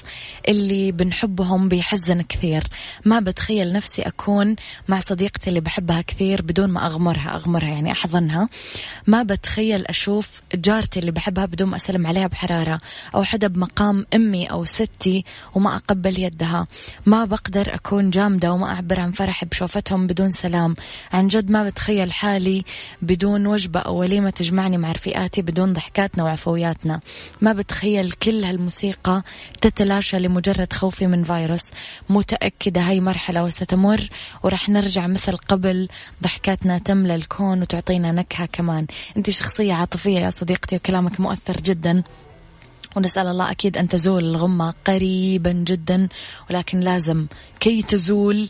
اللي 0.48 0.92
بنحبهم 0.92 1.68
بيحزن 1.68 2.22
كثير. 2.22 2.64
ما 3.04 3.20
بتخيل 3.20 3.72
نفسي 3.72 4.02
أكون 4.02 4.56
مع 4.88 5.00
صديقتي 5.00 5.50
اللي 5.50 5.60
بحبها 5.60 6.00
كثير 6.00 6.42
بدون 6.42 6.70
ما 6.70 6.86
أغمرها 6.86 7.34
أغمرها 7.34 7.68
يعني 7.68 7.92
أحضنها. 7.92 8.48
ما 9.06 9.22
بتخيل 9.22 9.86
أشوف 9.86 10.42
جارتي 10.54 11.00
اللي 11.00 11.10
بحبها 11.10 11.46
بدون 11.46 11.68
ما 11.68 11.76
أسلم 11.76 12.06
عليها 12.06 12.26
بحرارة 12.26 12.80
أو 13.14 13.24
حدا 13.24 13.48
بمقام 13.48 14.06
أمي 14.14 14.46
أو 14.46 14.64
ستي 14.64 15.24
وما 15.54 15.76
أقبل 15.76 16.18
يدها. 16.18 16.66
ما 17.06 17.24
بقدر 17.24 17.74
أكون 17.74 18.10
جامدة 18.10 18.52
وما 18.52 18.66
أعبر 18.66 19.00
عن 19.00 19.12
فرحي 19.12 19.46
بشوفتهم 19.46 20.06
بدون 20.06 20.30
سلام. 20.30 20.74
عن 21.12 21.28
جد 21.28 21.50
ما 21.50 21.68
بتخيل 21.68 22.12
حالي 22.12 22.64
بدون 23.02 23.46
وجبة 23.46 23.80
أو 23.80 23.96
وليمة 23.96 24.30
تجمعني 24.30 24.78
مع 24.78 24.92
رفيقاتي 24.92 25.42
بدون 25.42 25.72
ضحك. 25.72 25.97
ضحكاتنا 25.98 26.24
وعفوياتنا. 26.24 27.00
ما 27.40 27.52
بتخيل 27.52 28.12
كل 28.12 28.44
هالموسيقى 28.44 29.22
تتلاشى 29.60 30.18
لمجرد 30.18 30.72
خوفي 30.72 31.06
من 31.06 31.24
فيروس. 31.24 31.70
متأكدة 32.08 32.80
هاي 32.80 33.00
مرحلة 33.00 33.44
وستمر 33.44 34.08
ورح 34.42 34.68
نرجع 34.68 35.06
مثل 35.06 35.36
قبل. 35.36 35.88
ضحكاتنا 36.22 36.78
تملى 36.78 37.14
الكون 37.14 37.62
وتعطينا 37.62 38.12
نكهة 38.12 38.46
كمان. 38.46 38.86
انت 39.16 39.30
شخصية 39.30 39.74
عاطفية 39.74 40.18
يا 40.18 40.30
صديقتي 40.30 40.76
وكلامك 40.76 41.20
مؤثر 41.20 41.56
جدا. 41.60 42.02
ونسأل 42.96 43.26
الله 43.26 43.50
أكيد 43.50 43.76
أن 43.76 43.88
تزول 43.88 44.24
الغمة 44.24 44.74
قريبا 44.86 45.52
جدا 45.52 46.08
ولكن 46.50 46.80
لازم 46.80 47.26
كي 47.60 47.82
تزول 47.82 48.48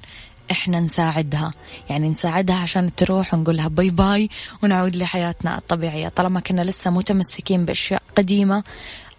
إحنا 0.50 0.80
نساعدها. 0.80 1.52
يعني 1.90 2.08
نساعدها 2.08 2.56
عشان 2.56 2.94
تروح 2.94 3.34
ونقول 3.34 3.56
لها 3.56 3.68
bye 3.68 3.90
bye 3.90 4.28
ونعود 4.62 4.96
لحياتنا 4.96 5.58
الطبيعية. 5.58 6.08
طالما 6.08 6.40
كنا 6.40 6.62
لسه 6.62 6.90
متمسكين 6.90 7.64
بأشياء 7.64 8.02
قديمة 8.16 8.64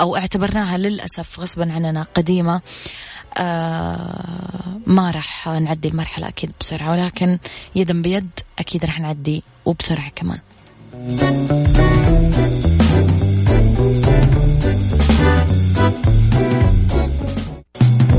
أو 0.01 0.15
اعتبرناها 0.15 0.77
للأسف 0.77 1.39
غصبا 1.39 1.73
عننا 1.73 2.05
قديمة 2.15 2.61
آه 3.37 4.79
ما 4.87 5.11
راح 5.11 5.47
نعدي 5.47 5.87
المرحلة 5.87 6.27
أكيد 6.27 6.51
بسرعة. 6.61 6.91
ولكن 6.91 7.37
يدا 7.75 8.01
بيد 8.01 8.29
أكيد 8.59 8.85
راح 8.85 8.99
نعدي 8.99 9.43
وبسرعة 9.65 10.09
كمان. 10.09 10.39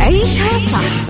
عيشها 0.00 0.58
صح. 0.58 1.09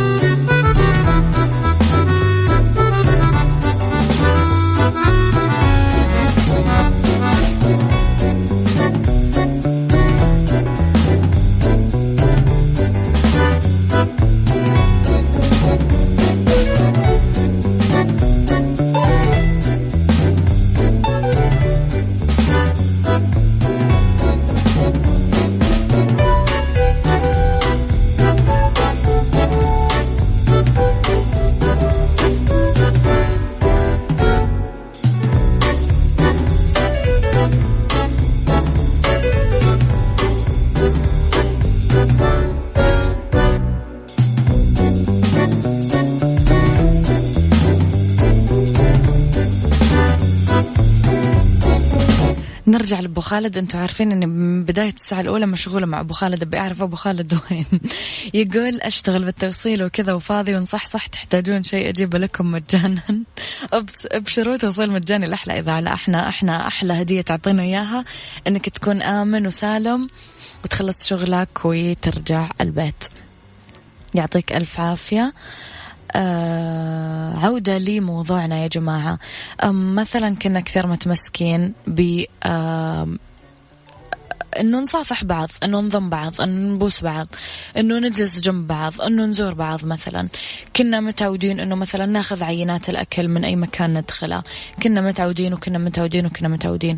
خالد 53.31 53.57
أنتم 53.57 53.79
عارفين 53.79 54.11
إني 54.11 54.25
من 54.25 54.63
بداية 54.63 54.93
الساعة 54.93 55.21
الأولى 55.21 55.45
مشغولة 55.45 55.85
مع 55.85 55.99
أبو 55.99 56.13
خالد 56.13 56.43
أبي 56.43 56.57
أعرف 56.57 56.81
أبو 56.81 56.95
خالد 56.95 57.33
وين. 57.33 57.65
يقول 58.33 58.81
أشتغل 58.81 59.25
بالتوصيل 59.25 59.83
وكذا 59.83 60.13
وفاضي 60.13 60.55
ونصحصح 60.55 61.07
تحتاجون 61.07 61.63
شيء 61.63 61.89
أجيبه 61.89 62.17
لكم 62.17 62.51
مجانا. 62.51 63.01
أبشروا 64.11 64.57
توصيل 64.57 64.91
مجاني 64.91 65.27
لاحلى 65.27 65.59
إذا 65.59 65.81
لا 65.81 65.93
أحنا 65.93 66.29
أحنا 66.29 66.67
أحلى 66.67 67.01
هدية 67.01 67.21
تعطينا 67.21 67.63
إياها 67.63 68.05
إنك 68.47 68.69
تكون 68.69 69.01
آمن 69.01 69.47
وسالم 69.47 70.09
وتخلص 70.63 71.07
شغلك 71.07 71.65
وترجع 71.65 72.49
البيت. 72.61 73.03
يعطيك 74.15 74.51
ألف 74.51 74.79
عافية. 74.79 75.33
عودة 77.43 77.77
لموضوعنا 77.77 78.57
يا 78.57 78.67
جماعة. 78.67 79.19
مثلا 79.71 80.35
كنا 80.35 80.59
كثير 80.59 80.87
متمسكين 80.87 81.73
ب 81.87 82.23
إنه 84.59 84.79
نصافح 84.79 85.23
بعض 85.23 85.49
إنه 85.63 85.81
نضم 85.81 86.09
بعض 86.09 86.41
إنه 86.41 86.73
نبوس 86.73 87.03
بعض 87.03 87.27
إنه 87.77 87.99
نجلس 87.99 88.39
جنب 88.39 88.67
بعض 88.67 89.01
إنه 89.01 89.25
نزور 89.25 89.53
بعض 89.53 89.85
مثلا. 89.85 90.27
كنا 90.75 90.99
متعودين 90.99 91.59
إنه 91.59 91.75
مثلا 91.75 92.05
ناخذ 92.05 92.43
عينات 92.43 92.89
الأكل 92.89 93.27
من 93.27 93.45
أي 93.45 93.55
مكان 93.55 93.97
ندخله. 93.97 94.43
كنا 94.83 95.01
متعودين 95.01 95.53
وكنا 95.53 95.77
متعودين 95.77 96.25
وكنا 96.25 96.47
متعودين. 96.47 96.97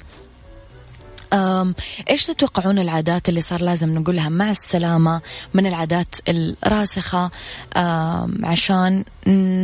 إيش 2.10 2.26
تتوقعون 2.26 2.80
العادات 2.80 3.30
اللي 3.30 3.42
صار 3.42 3.62
لازم 3.62 3.98
نقولها 3.98 4.30
مع 4.30 4.52
السلامة 4.52 5.22
من 5.54 5.68
العادات 5.68 6.16
الراسخة؟ 6.30 7.32
عشان 8.44 9.04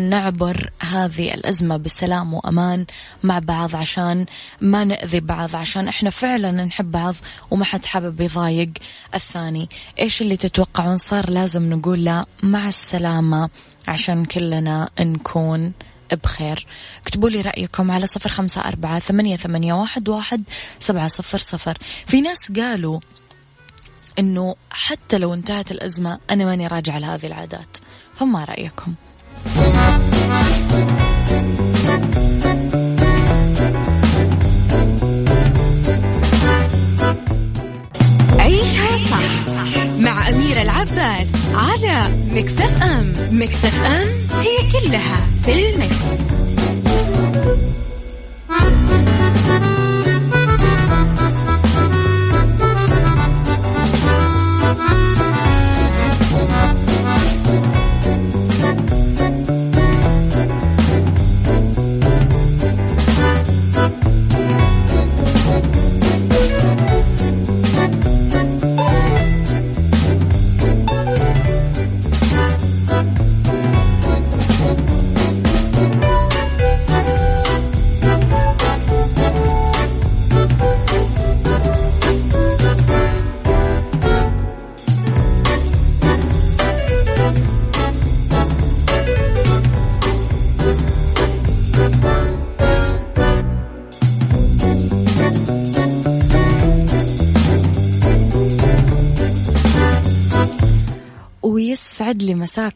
نعبر 0.09 0.69
هذه 0.81 1.33
الأزمة 1.33 1.77
بسلام 1.77 2.33
وأمان 2.33 2.85
مع 3.23 3.39
بعض 3.39 3.75
عشان 3.75 4.25
ما 4.61 4.83
نأذي 4.83 5.19
بعض 5.19 5.55
عشان 5.55 5.87
إحنا 5.87 6.09
فعلا 6.09 6.51
نحب 6.51 6.91
بعض 6.91 7.15
وما 7.51 7.65
حد 7.65 7.85
حابب 7.85 8.21
يضايق 8.21 8.69
الثاني. 9.15 9.69
إيش 9.99 10.21
اللي 10.21 10.37
تتوقعون 10.37 10.97
صار 10.97 11.29
لازم 11.29 11.73
نقول 11.73 12.05
له 12.05 12.25
مع 12.43 12.67
السلامة 12.67 13.49
عشان 13.87 14.25
كلنا 14.25 14.89
نكون 14.99 15.73
بخير. 16.15 16.67
اكتبوا 17.01 17.29
لي 17.29 17.41
رأيكم 17.41 17.91
على 17.91 18.07
صفر 18.07 18.29
خمسة 18.29 18.61
أربعة 18.61 18.99
ثمانية, 18.99 19.37
ثمانية 19.37 19.73
واحد, 19.73 20.09
واحد 20.09 20.43
سبعة 20.79 21.07
صفر 21.07 21.37
صفر. 21.37 21.77
في 22.05 22.21
ناس 22.21 22.51
قالوا 22.51 22.99
إنه 24.19 24.55
حتى 24.71 25.17
لو 25.17 25.33
انتهت 25.33 25.71
الأزمة 25.71 26.19
أنا 26.29 26.45
ماني 26.45 26.67
راجعة 26.67 26.99
لهذه 26.99 27.25
العادات. 27.25 27.77
فما 28.19 28.45
رأيكم؟ 28.45 28.95
مع 39.99 40.29
أميرة 40.29 40.61
العباس 40.61 41.27
على 41.53 41.99
مكتف 42.31 42.83
أم 42.83 43.13
مكتف 43.31 43.85
أم 43.85 44.07
هي 44.39 44.71
كلها 44.71 45.27
في 45.43 45.69
المكس. 45.69 46.05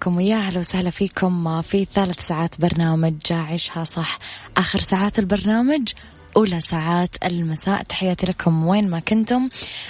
مساكم 0.03 0.17
ويا 0.17 0.35
أهلا 0.35 0.59
وسهلا 0.59 0.89
فيكم 0.89 1.61
في 1.61 1.85
ثلاث 1.85 2.19
ساعات 2.19 2.61
برنامج 2.61 3.15
عيشها 3.31 3.83
صح. 3.83 4.19
آخر 4.57 4.79
ساعات 4.79 5.19
البرنامج 5.19 5.91
أولى 6.37 6.59
ساعات 6.61 7.15
المساء. 7.25 7.83
تحياتي 7.83 8.25
لكم 8.25 8.67
وين 8.67 8.89
ما 8.89 8.99
كنتم. 8.99 9.49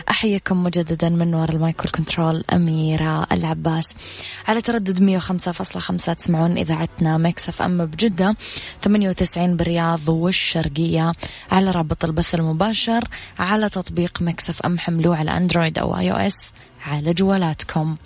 أحييكم 0.10 0.63
مجددا 0.63 1.10
من 1.10 1.36
وراء 1.36 1.56
ال 1.56 1.62
mic 1.62 1.79
وال 1.79 1.91
control 1.91 2.43
أميرة 2.54 3.28
العباس. 3.32 3.86
على 4.47 4.62
تردد 4.62 4.99
105.5 4.99 6.13
تسمعون 6.13 6.58
إذاعتنا 6.58 7.17
Mix 7.17 7.62
FM 7.62 7.86
بجدة 7.86 8.36
98 8.82 9.56
بالرياض 9.56 10.10
والشرقية. 10.10 11.13
على 11.52 11.71
رابط 11.71 12.06
البث 12.06 12.36
المباشر 12.36 13.04
على 13.39 13.69
تطبيق 13.69 14.21
Mix 14.21 14.62
FM 14.62 14.79
حملوه 14.80 15.17
على 15.17 15.38
Android 15.38 15.77
أو 15.80 15.97
iOS 15.97 16.51
على 16.86 17.13
جوالاتكم. 17.13 17.97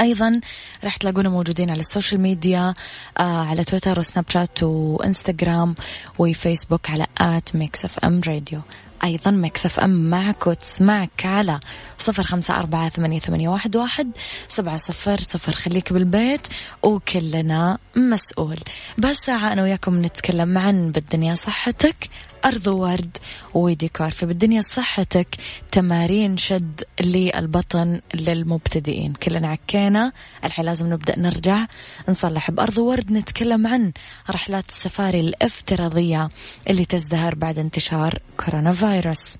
أيضا 0.00 0.40
راح 0.84 0.96
تلاقونا 0.96 1.28
موجودين 1.28 1.70
على 1.70 1.80
ال 1.80 1.86
social 1.86 2.20
media 2.20 2.74
آه 3.18 3.46
على 3.46 3.64
تويتر 3.64 3.98
وسناب 3.98 4.24
شات 4.28 4.62
وانستغرام 4.62 5.74
وفيسبوك 6.18 6.90
على 6.90 7.06
at 7.20 7.56
Mix 7.56 7.84
FM 7.84 8.20
Radio. 8.26 8.60
أيضا 9.04 9.30
Mix 9.30 9.80
FM 9.80 10.10
معك 10.10 10.46
وتسمعك 10.46 11.24
على 11.26 11.60
صفر 11.98 12.22
خمسة 12.22 12.58
أربعة 12.58 12.88
ثمانية, 12.88 13.20
ثمانية 13.20 13.48
واحد, 13.48 13.76
واحد 13.76 14.10
سبعة 14.48 14.76
صفر 14.76 15.20
صفر. 15.20 15.52
خليك 15.52 15.92
بالبيت 15.92 16.48
وكلنا 16.82 17.78
مسؤول. 17.96 18.58
بس 18.98 19.16
ساعة 19.16 19.52
أنا 19.52 19.62
وياكم 19.62 20.04
نتكلم 20.04 20.58
عن 20.58 20.90
بالدنيا 20.90 21.34
صحتك. 21.34 22.08
أرض 22.44 22.66
ورد 22.66 23.16
وديكور 23.54 24.10
فبالدنيا 24.10 24.60
صحتك 24.60 25.36
تمارين 25.72 26.36
شد 26.36 26.84
للبطن 27.00 28.00
للمبتدئين. 28.14 29.12
كلنا 29.12 29.48
عكينا. 29.48 30.12
الحين 30.44 30.64
لازم 30.64 30.92
نبدأ 30.92 31.18
نرجع 31.18 31.66
نصلح 32.08 32.50
بأرض 32.50 32.78
ورد 32.78 33.12
نتكلم 33.12 33.66
عن 33.66 33.92
رحلات 34.30 34.68
السفاري 34.68 35.20
الافتراضية 35.20 36.28
اللي 36.70 36.84
تزدهر 36.84 37.34
بعد 37.34 37.58
انتشار 37.58 38.18
كورونا 38.36 38.72
فيروس. 38.72 39.36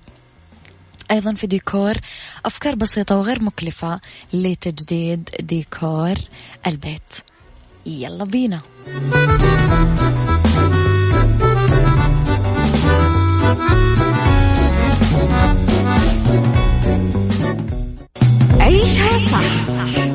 أيضا 1.11 1.33
في 1.33 1.47
ديكور 1.47 1.93
أفكار 2.45 2.75
بسيطة 2.75 3.17
وغير 3.17 3.43
مكلفة 3.43 3.99
لتجديد 4.33 5.29
ديكور 5.39 6.15
البيت. 6.67 7.13
يلا 7.85 8.25
بينا. 8.25 8.61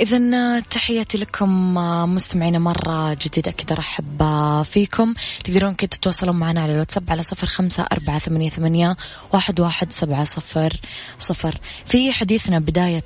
إذا 0.00 0.60
تحياتي 0.60 1.18
لكم 1.18 1.74
مستمعينا 2.14 2.58
مرة 2.58 3.14
جديدة 3.14 3.50
كذا 3.50 3.76
رحب 3.78 4.22
فيكم. 4.62 5.14
تقدرون 5.44 5.74
كده 5.74 5.90
تتواصلون 5.90 6.36
معنا 6.36 6.60
على 6.60 6.72
الواتساب 6.72 7.10
على 7.10 7.22
صفر 7.22 7.46
خمسة 7.46 7.86
أربعة 7.92 8.18
ثمانية, 8.18 8.48
ثمانية 8.50 8.96
واحد, 9.32 9.60
واحد 9.60 9.92
سبعة 9.92 10.24
صفر 10.24 10.80
صفر. 11.18 11.60
في 11.84 12.12
حديثنا 12.12 12.58
بداية 12.58 13.04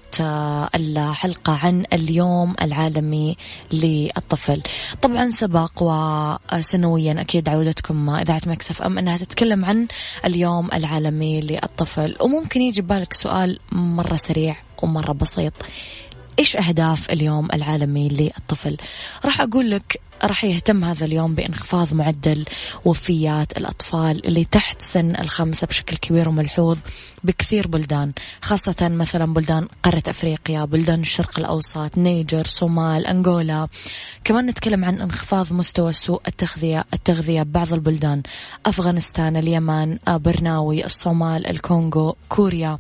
الحلقة 0.75 1.53
عن 1.53 1.85
اليوم 1.93 2.55
العالمي 2.63 3.37
للطفل. 3.73 4.63
طبعا 5.03 5.29
سبق 5.31 5.83
وسنويا 5.83 7.21
أكيد 7.21 7.49
عودتكم 7.49 8.11
إذاعة 8.11 8.43
مكسف 8.47 8.83
أم 8.83 8.99
أنها 8.99 9.17
تتكلم 9.17 9.65
عن 9.65 9.87
اليوم 10.25 10.69
العالمي 10.73 11.41
للطفل. 11.41 12.17
وممكن 12.21 12.63
يجي 12.63 12.83
بالك 12.83 13.13
سؤال 13.13 13.59
مرة 13.73 14.17
سريع 14.17 14.57
ومرة 14.83 15.13
بسيط. 15.13 15.53
إيش 16.39 16.57
أهداف 16.57 17.11
اليوم 17.11 17.49
العالمي 17.55 18.09
للطفل؟ 18.09 18.77
راح 19.25 19.41
أقول 19.41 19.71
لك 19.71 20.01
راح 20.25 20.45
يهتم 20.45 20.85
هذا 20.85 21.05
اليوم 21.05 21.35
بإنخفاض 21.35 21.95
معدل 21.95 22.45
وفيات 22.85 23.59
الأطفال 23.59 24.27
اللي 24.27 24.45
تحت 24.45 24.83
سن 24.83 25.17
الخمسة 25.17 25.67
بشكل 25.67 25.97
كبير 25.97 26.29
وملحوظ 26.29 26.79
بكثير 27.25 27.67
بلدان 27.67 28.13
خاصة 28.41 28.77
مثلا 28.81 29.33
بلدان 29.33 29.69
قارة 29.83 30.03
أفريقيا 30.09 30.65
بلدان 30.65 31.01
الشرق 31.01 31.39
الأوسط 31.39 31.99
نيجر 31.99 32.47
صومال 32.47 33.07
أنغولا. 33.07 33.69
كمان 34.25 34.47
نتكلم 34.47 34.85
عن 34.85 35.01
إنخفاض 35.01 35.53
مستوى 35.53 35.93
سوء 35.93 36.23
التغذية 36.29 36.85
التغذية 36.95 37.43
ببعض 37.43 37.73
البلدان 37.73 38.23
أفغانستان 38.67 39.37
اليمن 39.37 39.99
برناوي 40.09 40.87
الصومال 40.87 41.47
الكونغو 41.47 42.17
كوريا. 42.29 42.79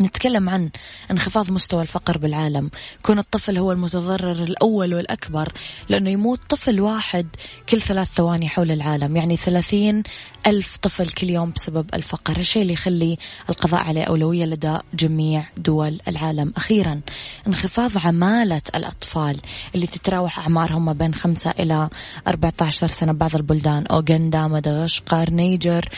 نتكلم 0.00 0.48
عن 0.48 0.70
انخفاض 1.10 1.52
مستوى 1.52 1.82
الفقر 1.82 2.18
بالعالم. 2.18 2.70
كون 3.02 3.18
الطفل 3.18 3.58
هو 3.58 3.72
المتضرر 3.72 4.32
الأول 4.32 4.94
والأكبر 4.94 5.52
لأنه 5.88 6.10
يموت 6.10 6.40
طفل 6.48 6.80
واحد 6.80 7.26
كل 7.68 7.80
ثلاث 7.80 8.08
ثواني 8.08 8.48
حول 8.48 8.70
العالم. 8.70 9.16
يعني 9.16 9.36
ثلاثين 9.36 10.02
ألف 10.46 10.76
طفل 10.76 11.08
كل 11.08 11.30
يوم 11.30 11.50
بسبب 11.50 11.86
الفقر. 11.94 12.36
الشيء 12.36 12.62
اللي 12.62 12.72
يخلي 12.72 13.18
القضاء 13.48 13.80
عليه 13.80 14.04
أولوية 14.04 14.44
لدى 14.44 14.78
جميع 14.94 15.48
دول 15.56 16.00
العالم. 16.08 16.52
أخيرا 16.56 17.00
انخفاض 17.46 17.90
عمالة 18.06 18.62
الأطفال 18.74 19.36
اللي 19.74 19.86
تتراوح 19.86 20.38
أعمارهم 20.38 20.84
ما 20.84 20.92
بين 20.92 21.14
خمسة 21.14 21.50
إلى 21.50 21.88
14 22.28 22.86
سنة. 22.86 23.12
بعض 23.12 23.36
البلدان 23.36 23.86
أوغندا 23.86 24.46
مدغشقر 24.46 25.30
نيجر 25.30 25.88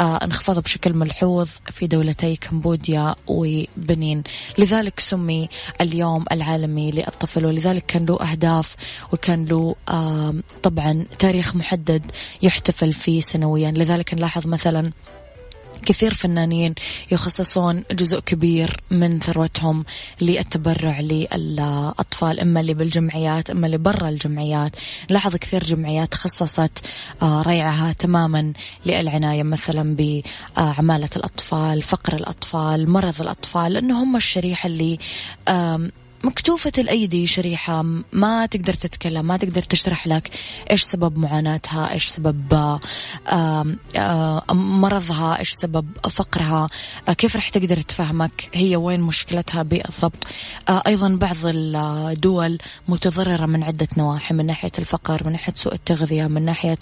آه 0.00 0.16
انخفاض 0.16 0.58
بشكل 0.58 0.94
ملحوظ 0.94 1.48
في 1.72 1.86
دولتي 1.86 2.36
كمبوديا 2.36 3.14
وبنين 3.44 4.22
لذلك 4.58 5.00
سمي 5.00 5.48
اليوم 5.80 6.24
العالمي 6.32 6.90
للطفل 6.90 7.46
ولذلك 7.46 7.86
كان 7.86 8.06
له 8.06 8.20
أهداف 8.20 8.76
وكان 9.12 9.44
له 9.44 9.74
طبعا 10.62 11.04
تاريخ 11.18 11.56
محدد 11.56 12.02
يحتفل 12.42 12.92
فيه 12.92 13.20
سنويا. 13.20 13.70
لذلك 13.70 14.14
نلاحظ 14.14 14.46
مثلا 14.46 14.92
كثير 15.84 16.14
فنانين 16.14 16.74
يخصصون 17.10 17.82
جزء 17.92 18.20
كبير 18.20 18.80
من 18.90 19.20
ثروتهم 19.20 19.84
للتبرع 20.20 21.00
للأطفال 21.00 22.40
إما 22.40 22.60
اللي 22.60 22.74
بالجمعيات 22.74 23.50
إما 23.50 23.66
اللي 23.66 23.78
برا 23.78 24.08
الجمعيات. 24.08 24.76
لاحظ 25.10 25.36
كثير 25.36 25.64
جمعيات 25.64 26.14
خصصت 26.14 26.84
آه، 27.22 27.42
ريعها 27.42 27.92
تماما 27.92 28.52
للعناية 28.86 29.42
مثلا 29.42 29.96
بعمالة 29.96 31.10
الأطفال 31.16 31.82
فقر 31.82 32.14
الأطفال 32.14 32.90
مرض 32.90 33.20
الأطفال 33.20 33.72
لأنه 33.72 34.02
هم 34.02 34.16
الشريحة 34.16 34.66
اللي 34.66 34.98
مكتوفة 36.24 36.72
الأيدي 36.78 37.26
شريحة 37.26 37.82
ما 38.12 38.46
تقدر 38.46 38.74
تتكلم 38.74 39.26
ما 39.26 39.36
تقدر 39.36 39.62
تشرح 39.62 40.06
لك 40.06 40.30
إيش 40.70 40.82
سبب 40.82 41.18
معاناتها 41.18 41.92
إيش 41.92 42.06
سبب 42.06 42.78
مرضها 44.52 45.38
إيش 45.38 45.52
سبب 45.52 45.86
فقرها 46.10 46.68
كيف 47.18 47.36
رح 47.36 47.48
تقدر 47.48 47.80
تفهمك 47.80 48.50
هي 48.54 48.76
وين 48.76 49.00
مشكلتها 49.00 49.62
بالضبط. 49.62 50.26
أيضا 50.68 51.08
بعض 51.08 51.36
الدول 51.44 52.58
متضررة 52.88 53.46
من 53.46 53.62
عدة 53.62 53.88
نواحي 53.96 54.34
من 54.34 54.46
ناحية 54.46 54.72
الفقر 54.78 55.22
من 55.26 55.32
ناحية 55.32 55.54
سوء 55.56 55.74
التغذية 55.74 56.26
من 56.26 56.44
ناحية 56.44 56.78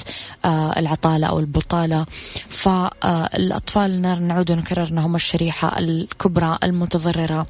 العطالة 0.46 1.26
أو 1.26 1.38
البطالة. 1.38 2.06
فالأطفال 2.48 4.02
نعود 4.02 4.50
ونكرر 4.50 4.88
أنهم 4.88 5.14
الشريحة 5.14 5.78
الكبرى 5.78 6.58
المتضررة. 6.64 7.46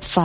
ف 0.00 0.20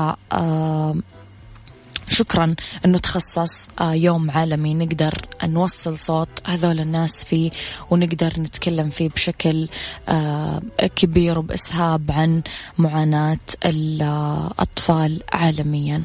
شكرا 2.11 2.55
أنه 2.85 2.97
تخصص 2.97 3.67
آه، 3.79 3.93
يوم 3.93 4.31
عالمي 4.31 4.73
نقدر 4.73 5.13
نوصل 5.43 5.99
صوت 5.99 6.29
هذول 6.45 6.79
الناس 6.79 7.23
فيه 7.23 7.51
ونقدر 7.89 8.33
نتكلم 8.39 8.89
فيه 8.89 9.09
بشكل 9.09 9.67
آه، 10.09 10.61
كبير 10.95 11.39
وبإسهاب 11.39 12.11
عن 12.11 12.41
معاناة 12.77 13.39
الاطفال 13.65 15.23
عالميا. 15.33 16.03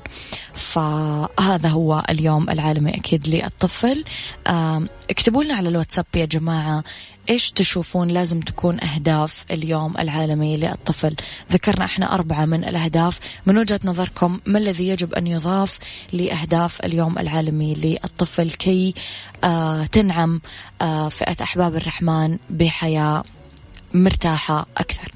فهذا 0.55 1.69
هو 1.69 2.03
اليوم 2.11 2.51
العالمي 2.51 2.91
أكيد 2.95 3.29
للطفل. 3.29 4.05
اكتبوا 5.11 5.45
لنا 5.45 5.55
على 5.55 5.69
الواتساب 5.69 6.07
يا 6.17 6.25
جماعة 6.25 6.85
إيش 7.29 7.51
تشوفون 7.51 8.09
لازم 8.09 8.41
تكون 8.41 8.81
أهداف 8.85 9.45
اليوم 9.51 9.95
العالمي 9.99 10.57
للطفل؟ 10.57 11.17
ذكرنا 11.53 11.85
إحنا 11.85 12.15
أربعة 12.15 12.45
من 12.45 12.65
الأهداف. 12.65 13.21
من 13.47 13.59
وجهة 13.59 13.81
نظركم 13.85 14.41
ما 14.47 14.59
الذي 14.59 14.89
يجب 14.89 15.15
أن 15.15 15.27
يضاف 15.27 15.79
لأهداف 16.13 16.85
اليوم 16.85 17.19
العالمي 17.19 17.75
للطفل 17.75 18.51
كي 18.51 18.95
آه 19.45 19.87
تنعم 19.87 20.41
آه 20.83 21.09
فئة 21.09 21.37
أحباب 21.43 21.75
الرحمن 21.75 22.39
بحياة 22.51 23.25
مرتاحة 23.95 24.67
أكثر؟ 24.77 25.16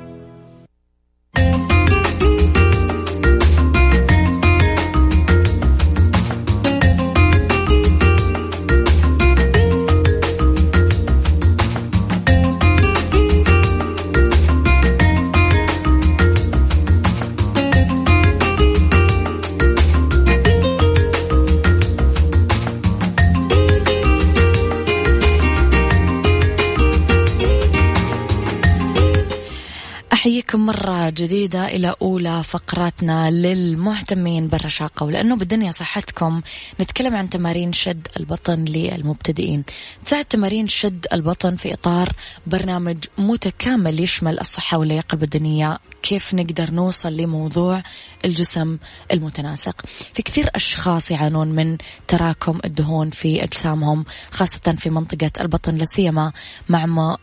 جديدة 31.09 31.67
إلى 31.67 31.95
أولى 32.01 32.43
فقراتنا 32.43 33.31
للمهتمين 33.31 34.47
بالرشاقة 34.47 35.05
ولأنه 35.05 35.35
بالدنيا 35.35 35.71
صحتكم 35.71 36.41
نتكلم 36.81 37.15
عن 37.15 37.29
تمارين 37.29 37.73
شد 37.73 38.07
البطن 38.19 38.65
للمبتدئين. 38.65 39.63
تساعد 40.05 40.25
تمارين 40.25 40.67
شد 40.67 41.07
البطن 41.13 41.55
في 41.55 41.73
إطار 41.73 42.09
برنامج 42.47 42.97
متكامل 43.17 43.99
يشمل 43.99 44.39
الصحة 44.39 44.77
واللياقة 44.77 45.15
البدنية 45.15 45.77
كيف 46.01 46.33
نقدر 46.33 46.71
نوصل 46.71 47.17
لموضوع 47.17 47.83
الجسم 48.25 48.77
المتناسق. 49.11 49.81
في 50.13 50.21
كثير 50.21 50.49
أشخاص 50.55 51.11
يعانون 51.11 51.47
من 51.47 51.77
تراكم 52.07 52.59
الدهون 52.65 53.09
في 53.09 53.43
أجسامهم 53.43 54.05
خاصة 54.31 54.75
في 54.77 54.89
منطقة 54.89 55.31
البطن 55.41 55.75
لسيما 55.75 56.31
مع 56.69 56.85
ما 56.85 57.17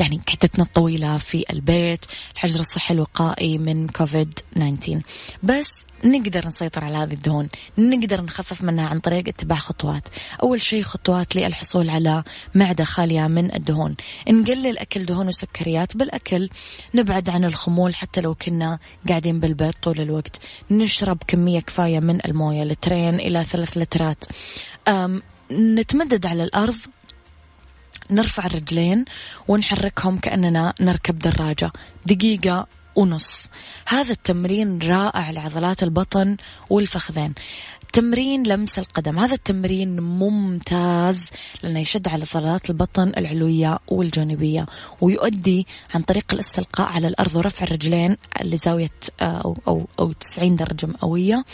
يعني 0.00 0.20
قعدتنا 0.28 0.64
الطويلة 0.64 1.18
في 1.18 1.44
البيت 1.50 2.06
الحجر 2.34 2.60
الصحي 2.60 2.94
الوقائي 2.94 3.58
من 3.58 3.88
كوفيد 3.88 4.38
19 4.54 5.00
بس 5.42 5.68
نقدر 6.04 6.46
نسيطر 6.46 6.84
على 6.84 6.96
هذه 6.96 7.12
الدهون 7.12 7.48
نقدر 7.78 8.20
نخفف 8.20 8.62
منها 8.62 8.88
عن 8.88 9.00
طريق 9.00 9.28
اتباع 9.28 9.58
خطوات. 9.58 10.08
أول 10.42 10.62
شيء 10.62 10.82
خطوات 10.82 11.36
للحصول 11.36 11.90
على 11.90 12.24
معدة 12.54 12.84
خالية 12.84 13.26
من 13.26 13.54
الدهون. 13.54 13.96
نقلل 14.28 14.78
أكل 14.78 15.04
دهون 15.06 15.28
وسكريات 15.28 15.96
بالأكل 15.96 16.48
نبعد 16.94 17.30
عن 17.30 17.44
الخمول 17.44 17.94
حتى 17.94 18.20
لو 18.20 18.34
كنا 18.34 18.78
قاعدين 19.08 19.40
بالبيت 19.40 19.74
طول 19.82 20.00
الوقت. 20.00 20.40
نشرب 20.70 21.18
كمية 21.26 21.60
كفاية 21.60 22.00
من 22.00 22.24
الموية 22.24 22.64
لترين 22.64 23.14
إلى 23.14 23.44
ثلاث 23.44 23.78
لترات. 23.78 24.24
نتمدد 25.50 26.26
على 26.26 26.44
الأرض 26.44 26.76
نرفع 28.10 28.46
الرجلين 28.46 29.04
ونحركهم 29.48 30.18
كأننا 30.18 30.74
نركب 30.80 31.18
دراجة. 31.18 31.72
دقيقة 32.06 32.66
ونص. 32.96 33.48
هذا 33.86 34.12
التمرين 34.12 34.78
رائع 34.82 35.30
لعضلات 35.30 35.82
البطن 35.82 36.36
والفخذين. 36.70 37.34
تمرين 37.92 38.42
لمس 38.42 38.78
القدم. 38.78 39.18
هذا 39.18 39.34
التمرين 39.34 40.00
ممتاز 40.00 41.30
لأنه 41.62 41.80
يشد 41.80 42.08
على 42.08 42.24
عضلات 42.34 42.70
البطن 42.70 43.12
العلوية 43.16 43.78
والجانبية 43.88 44.66
ويؤدي 45.00 45.66
عن 45.94 46.02
طريق 46.02 46.24
الاستلقاء 46.32 46.92
على 46.92 47.08
الأرض 47.08 47.36
ورفع 47.36 47.64
الرجلين 47.64 48.16
لزاوية 48.42 48.90
آه، 49.20 49.24
أو, 49.24 49.56
أو, 49.68 49.86
أو 49.98 50.12
90 50.12 50.56
درجة 50.56 50.86
مئوية. 50.86 51.44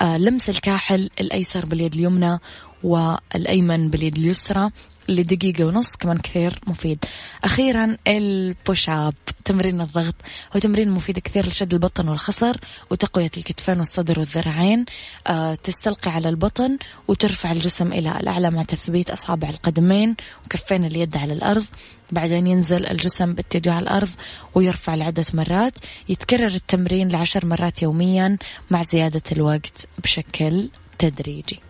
آه، 0.00 0.18
لمس 0.18 0.48
الكاحل 0.48 1.10
الأيسر 1.20 1.66
باليد 1.66 1.94
اليمنى 1.94 2.38
والأيمن 2.82 3.90
باليد 3.90 4.18
اليسرى. 4.18 4.70
لدقيقة 5.08 5.64
ونص 5.64 5.96
كمان 5.96 6.18
كثير 6.18 6.60
مفيد. 6.66 7.04
أخيرا 7.44 7.96
البوش 8.06 8.88
أب 8.88 9.14
تمرين 9.44 9.80
الضغط 9.80 10.14
هو 10.56 10.60
تمرين 10.60 10.90
مفيد 10.90 11.18
كثير 11.18 11.46
لشد 11.46 11.74
البطن 11.74 12.08
والخصر 12.08 12.56
وتقوية 12.90 13.30
الكتفين 13.36 13.78
والصدر 13.78 14.18
والذراعين. 14.18 14.84
أه 15.26 15.54
تستلقي 15.54 16.10
على 16.10 16.28
البطن 16.28 16.78
وترفع 17.08 17.52
الجسم 17.52 17.92
إلى 17.92 18.20
الأعلى 18.20 18.50
مع 18.50 18.62
تثبيت 18.62 19.10
أصابع 19.10 19.48
القدمين 19.48 20.16
وكفين 20.46 20.84
اليد 20.84 21.16
على 21.16 21.32
الأرض. 21.32 21.64
بعدين 22.12 22.46
ينزل 22.46 22.86
الجسم 22.86 23.34
باتجاه 23.34 23.78
الأرض 23.78 24.10
ويرفع 24.54 24.94
لعدة 24.94 25.24
مرات. 25.34 25.78
يتكرر 26.08 26.46
التمرين 26.46 27.08
لعشر 27.08 27.46
مرات 27.46 27.82
يوميا 27.82 28.38
مع 28.70 28.82
زيادة 28.82 29.22
الوقت 29.32 29.86
بشكل 30.04 30.68
تدريجي. 30.98 31.60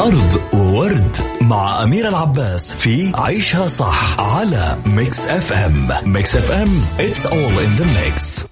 أرض 0.00 0.40
وورد 0.54 1.16
مع 1.40 1.82
أميرة 1.82 2.08
العباس 2.08 2.74
في 2.74 3.12
عيشها 3.14 3.66
صح 3.66 4.20
على 4.20 4.78
Mix 4.86 5.28
FM 5.28 5.88
Mix 6.12 6.36
FM 6.36 6.68
it's 6.98 7.26
all 7.26 7.54
in 7.64 7.80
the 7.80 7.84
mix. 7.84 8.46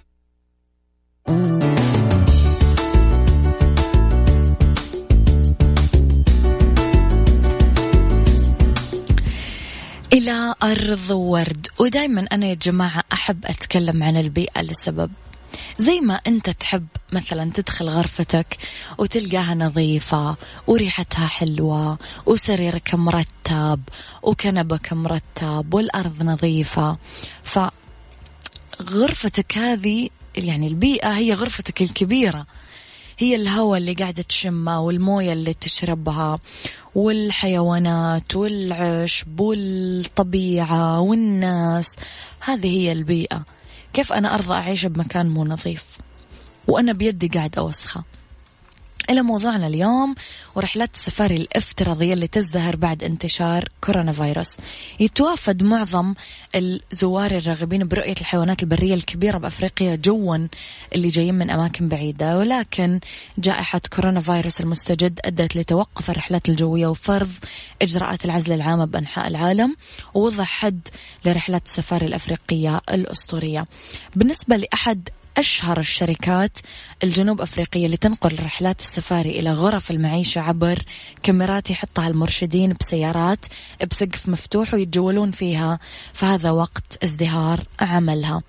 إلى 10.13 10.55
أرض 10.63 11.11
ورد. 11.11 11.67
ودايما 11.79 12.27
أنا 12.33 12.47
يا 12.47 12.55
جماعة 12.55 13.05
أحب 13.13 13.45
أتكلم 13.45 14.03
عن 14.03 14.17
البيئة 14.17 14.63
لسبب. 14.63 15.11
زي 15.79 16.01
ما 16.01 16.15
أنت 16.15 16.51
تحب 16.51 16.87
مثلا 17.13 17.51
تدخل 17.55 17.89
غرفتك 17.89 18.59
وتلقاها 18.99 19.55
نظيفة 19.55 20.37
وريحتها 20.67 21.27
حلوة 21.27 21.99
وسريرك 22.27 22.95
مرتب 22.95 23.81
وكنبك 24.23 24.93
مرتب 24.93 25.75
والأرض 25.75 26.23
نظيفة. 26.23 26.99
فغرفتك 28.79 29.59
هذه 29.59 30.09
يعني 30.37 30.67
البيئة 30.67 31.13
هي 31.13 31.33
غرفتك 31.33 31.83
الكبيرة. 31.83 32.47
هي 33.19 33.37
الهواء 33.37 33.79
اللي 33.79 33.93
قاعدة 33.93 34.23
تشمه 34.23 34.81
والموية 34.81 35.33
اللي 35.33 35.55
تشربها 35.55 36.39
والحيوانات 36.95 38.37
والعشب 38.37 39.41
والطبيعة 39.41 41.01
والناس. 41.01 41.97
هذه 42.41 42.69
هي 42.69 42.93
البيئة. 42.93 43.45
كيف 43.93 44.13
أنا 44.13 44.35
أرضى 44.35 44.55
أعيش 44.55 44.87
بمكان 44.87 45.29
مو 45.29 45.45
نظيف؟ 45.45 45.85
وأنا 46.69 46.93
بيدي 46.93 47.29
قاعد 47.29 47.59
أوسخة. 47.59 48.05
إلى 49.11 49.23
موضوعنا 49.23 49.67
اليوم 49.67 50.15
ورحلات 50.55 50.95
السفاري 50.95 51.35
الافتراضية 51.35 52.13
اللي 52.13 52.27
تزدهر 52.27 52.77
بعد 52.77 53.05
انتشار 53.05 53.69
كورونا 53.81 54.13
فيروس. 54.13 54.57
يتوافد 55.01 55.63
معظم 55.63 56.15
الزوار 56.55 57.31
الراغبين 57.31 57.89
برؤية 57.89 58.15
الحيوانات 58.21 58.63
البرية 58.63 58.95
الكبيرة 58.95 59.39
بأفريقيا 59.39 59.97
جوا 59.97 60.49
اللي 60.95 61.09
جايين 61.09 61.35
من 61.35 61.51
أماكن 61.51 61.89
بعيدة. 61.89 62.39
ولكن 62.39 63.01
جائحة 63.39 63.81
كورونا 63.93 64.21
فيروس 64.21 64.61
المستجد 64.61 65.21
أدت 65.25 65.57
لتوقف 65.57 66.11
الرحلات 66.11 66.49
الجوية 66.49 66.87
وفرض 66.87 67.33
إجراءات 67.83 68.25
العزل 68.25 68.53
العامة 68.53 68.85
بأنحاء 68.85 69.29
العالم 69.29 69.77
ووضع 70.15 70.45
حد 70.45 70.89
لرحلات 71.25 71.67
السفاري 71.67 72.07
الأفريقية 72.07 72.81
الأسطورية. 72.91 73.67
بالنسبة 74.17 74.57
لأحد 74.57 75.09
أشهر 75.39 75.79
الشركات 75.79 76.59
الجنوب 77.03 77.41
أفريقية 77.41 77.87
اللي 77.87 77.97
تنقل 77.97 78.39
رحلات 78.45 78.81
السفاري 78.81 79.31
إلى 79.31 79.53
غرف 79.53 79.91
المعيشة 79.91 80.41
عبر 80.41 80.83
كاميرات 81.23 81.71
يحطها 81.71 82.09
المرشدين 82.09 82.73
بسيارات 82.81 83.47
بسقف 83.91 84.29
مفتوح 84.29 84.75
ويتجولون 84.75 85.31
فيها. 85.31 85.79
فهذا 86.13 86.51
وقت 86.51 87.05
ازدهار 87.05 87.61
عملها. 87.81 88.43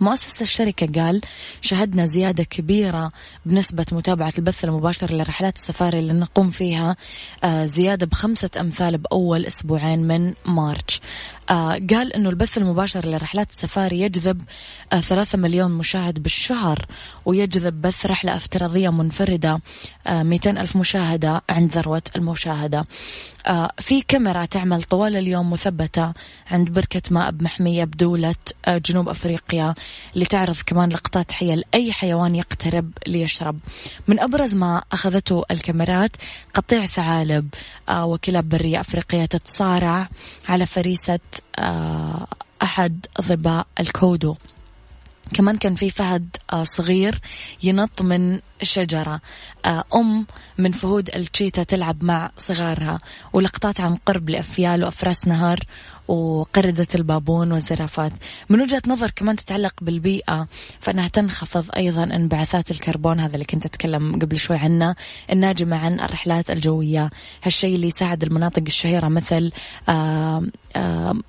مؤسس 0.00 0.42
الشركة 0.42 1.02
قال 1.02 1.20
شهدنا 1.60 2.06
زيادة 2.06 2.44
كبيرة 2.44 3.12
بنسبة 3.46 3.86
متابعة 3.92 4.32
البث 4.38 4.64
المباشر 4.64 5.14
لرحلات 5.14 5.56
السفاري 5.56 5.98
اللي 5.98 6.12
نقوم 6.12 6.50
فيها 6.50 6.96
آه، 7.44 7.64
زيادة 7.64 8.06
بخمسة 8.06 8.50
أمثال 8.60 8.98
بأول 8.98 9.46
أسبوعين 9.46 9.98
من 9.98 10.34
مارش. 10.46 11.00
قال 11.90 12.12
أنه 12.12 12.28
البث 12.28 12.58
المباشر 12.58 13.08
لرحلات 13.08 13.50
السفاري 13.50 14.00
يجذب 14.00 14.42
آه، 14.92 15.00
ثلاثة 15.00 15.38
مليون 15.38 15.70
مشاهد 15.70 16.22
بالشهر 16.22 16.86
ويجذب 17.24 17.80
بث 17.80 18.06
رحلة 18.06 18.36
افتراضية 18.36 18.90
منفردة 18.90 19.60
200 20.10 20.50
ألف 20.50 20.76
مشاهدة 20.76 21.42
عند 21.50 21.72
ذروة 21.72 22.02
المشاهدة. 22.16 22.86
في 23.78 24.00
كاميرا 24.08 24.44
تعمل 24.44 24.82
طوال 24.82 25.16
اليوم 25.16 25.50
مثبتة 25.50 26.12
عند 26.50 26.70
بركة 26.70 27.02
ماء 27.10 27.30
بمحمية 27.30 27.84
بدولة 27.84 28.34
جنوب 28.68 29.08
أفريقيا 29.08 29.74
لتعرض 30.16 30.56
كمان 30.66 30.88
لقطات 30.88 31.32
حية 31.32 31.54
لأي 31.54 31.92
حيوان 31.92 32.34
يقترب 32.34 32.90
ليشرب. 33.06 33.58
من 34.08 34.20
أبرز 34.20 34.54
ما 34.54 34.82
أخذته 34.92 35.44
الكاميرات 35.50 36.16
قطيع 36.54 36.86
ثعالب 36.86 37.48
آه، 37.88 38.06
وكلاب 38.06 38.48
برية 38.48 38.80
أفريقية 38.80 39.24
تتصارع 39.24 40.08
على 40.48 40.66
فريسة 40.66 41.12
آه، 41.14 41.37
أحد 42.62 43.06
ظباء 43.20 43.66
الكودو. 43.80 44.36
كمان 45.34 45.56
كان 45.56 45.74
في 45.74 45.90
فهد 45.90 46.36
آه، 46.52 46.64
صغير 46.64 47.20
ينط 47.62 48.02
من 48.02 48.40
شجرة. 48.62 49.20
أم 49.94 50.26
من 50.58 50.72
فهود 50.72 51.10
التشيتا 51.16 51.62
تلعب 51.62 52.04
مع 52.04 52.30
صغارها 52.36 52.98
ولقطات 53.32 53.80
عن 53.80 53.96
قرب 53.96 54.30
لأفيال 54.30 54.84
وأفراس 54.84 55.28
نهر 55.28 55.60
وقردة 56.08 56.86
البابون 56.94 57.52
والزرافات. 57.52 58.12
من 58.48 58.60
وجهة 58.60 58.82
نظر 58.86 59.10
كمان 59.10 59.36
تتعلق 59.36 59.72
بالبيئة 59.82 60.48
فإنها 60.80 61.08
تنخفض 61.08 61.64
أيضا 61.76 62.04
انبعاثات 62.04 62.70
الكربون 62.70 63.20
هذا 63.20 63.34
اللي 63.34 63.44
كنت 63.44 63.66
أتكلم 63.66 64.18
قبل 64.18 64.38
شوي 64.38 64.56
عنه 64.56 64.94
الناجمة 65.32 65.76
عن 65.76 66.00
الرحلات 66.00 66.50
الجوية. 66.50 67.10
هالشيء 67.42 67.74
اللي 67.74 67.86
يساعد 67.86 68.22
المناطق 68.22 68.62
الشهيرة 68.66 69.08
مثل 69.08 69.52
آه، 69.88 69.92
آه، 69.92 70.42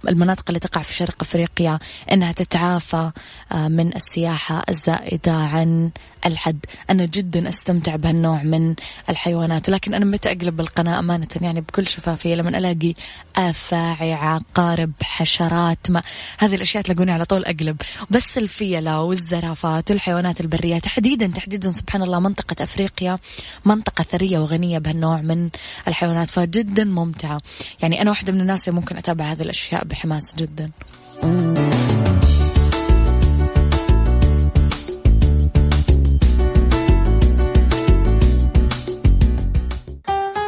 المناطق 0.09 0.43
اللي 0.47 0.59
تقع 0.59 0.81
في 0.81 0.93
شرق 0.93 1.15
أفريقيا 1.21 1.79
أنها 2.11 2.31
تتعافى 2.31 3.11
آه، 3.51 3.67
من 3.67 3.95
السياحة 3.95 4.63
الزائدة 4.69 5.33
عن 5.33 5.91
الحد. 6.25 6.65
أنا 6.89 7.05
جدا 7.05 7.49
أستمتع 7.49 7.95
بهالنوع 7.95 8.43
من 8.43 8.75
الحيوانات 9.09 9.69
ولكن 9.69 9.93
أنا 9.93 10.05
متى 10.05 10.31
أقلب 10.31 10.59
القناة 10.59 10.99
أمانة 10.99 11.27
يعني 11.41 11.61
بكل 11.61 11.87
شفافية 11.87 12.35
لما 12.35 12.57
ألاقي 12.57 12.93
أفاعي 13.35 14.13
عقارب 14.13 14.91
حشرات 15.03 15.91
ما 15.91 16.01
هذه 16.37 16.55
الأشياء 16.55 16.83
تلاقوني 16.83 17.11
على 17.11 17.25
طول 17.25 17.45
أقلب. 17.45 17.77
بس 18.09 18.37
الفيلة 18.37 19.01
والزرافات 19.01 19.91
والحيوانات 19.91 20.41
البرية 20.41 20.79
تحديدا 20.79 21.27
تحديدا 21.27 21.69
سبحان 21.69 22.01
الله 22.01 22.19
منطقة 22.19 22.63
أفريقيا 22.63 23.19
منطقة 23.65 24.03
ثرية 24.03 24.39
وغنية 24.39 24.79
بهالنوع 24.79 25.21
من 25.21 25.49
الحيوانات 25.87 26.29
فجدا 26.29 26.83
ممتعة. 26.83 27.41
يعني 27.81 28.01
أنا 28.01 28.09
واحدة 28.09 28.33
من 28.33 28.41
الناس 28.41 28.69
اللي 28.69 28.79
ممكن 28.79 28.97
أتابع 28.97 29.28
هذه 29.31 29.41
الأشياء 29.41 29.83
بحماس 29.85 30.35
جدا. 30.35 30.71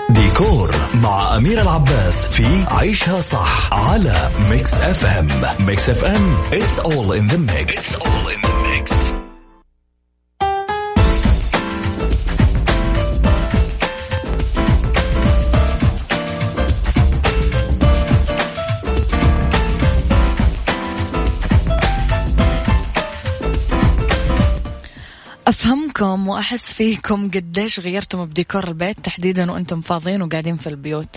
ديكور 0.10 0.76
مع 0.94 1.38
أميرة 1.38 1.62
العباس 1.62 2.28
في 2.28 2.65
عيشها 2.67 3.22
صح 3.22 3.74
على 3.74 4.32
Mix 4.50 4.74
FM 4.74 5.28
Mix 5.60 5.89
FM 5.89 6.38
it's 6.41 6.80
all 6.80 7.12
in 7.12 7.28
the 7.34 7.38
mix, 7.38 7.76
it's 7.76 7.96
all 7.96 8.28
in 8.28 8.41
the 8.41 8.54
mix. 8.70 9.21
أفهمكم 25.52 26.27
وأحس 26.27 26.73
فيكم 26.73 27.31
قديش 27.31 27.79
غيرتم 27.79 28.25
بديكور 28.25 28.67
البيت 28.67 28.99
تحديدا 28.99 29.52
وأنتم 29.52 29.81
فاضيين 29.81 30.21
وقاعدين 30.21 30.58
في 30.58 30.67
البيوت. 30.67 31.08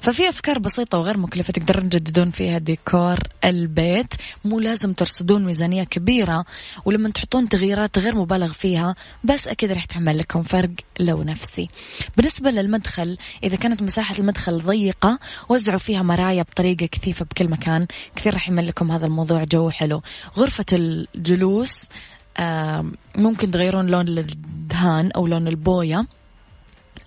ففي 0.00 0.28
أفكار 0.28 0.58
بسيطة 0.58 0.98
وغير 0.98 1.18
مكلفة 1.18 1.52
تقدرون 1.52 1.88
تجددون 1.88 2.30
فيها 2.30 2.58
ديكور 2.58 3.18
البيت. 3.44 4.14
مو 4.44 4.60
لازم 4.60 4.92
ترصدون 4.92 5.44
ميزانية 5.44 5.84
كبيرة 5.84 6.44
ولما 6.84 7.08
تحطون 7.10 7.48
تغييرات 7.48 7.98
غير 7.98 8.14
مبالغ 8.18 8.52
فيها 8.52 8.94
بس 9.24 9.48
أكيد 9.48 9.72
راح 9.72 9.84
تعمل 9.84 10.18
لكم 10.18 10.42
فرق 10.42 10.70
لو 11.00 11.22
نفسي. 11.22 11.68
بالنسبة 12.16 12.50
للمدخل 12.50 13.18
إذا 13.44 13.56
كانت 13.56 13.82
مساحة 13.82 14.14
المدخل 14.18 14.58
ضيقة 14.58 15.18
وزعوا 15.48 15.78
فيها 15.78 16.02
مرايا 16.02 16.42
بطريقة 16.42 16.86
كثيفة 16.86 17.24
بكل 17.24 17.48
مكان 17.48 17.86
كثير 18.16 18.34
راح 18.34 18.48
يمل 18.48 18.66
لكم 18.66 18.92
هذا 18.92 19.06
الموضوع 19.06 19.44
جو 19.44 19.70
حلو. 19.70 20.02
غرفة 20.36 20.66
الجلوس 20.72 21.74
ممكن 23.16 23.50
تغيرون 23.50 23.86
لون 23.86 24.08
الدهان 24.08 25.10
أو 25.10 25.26
لون 25.26 25.48
البوية. 25.48 26.06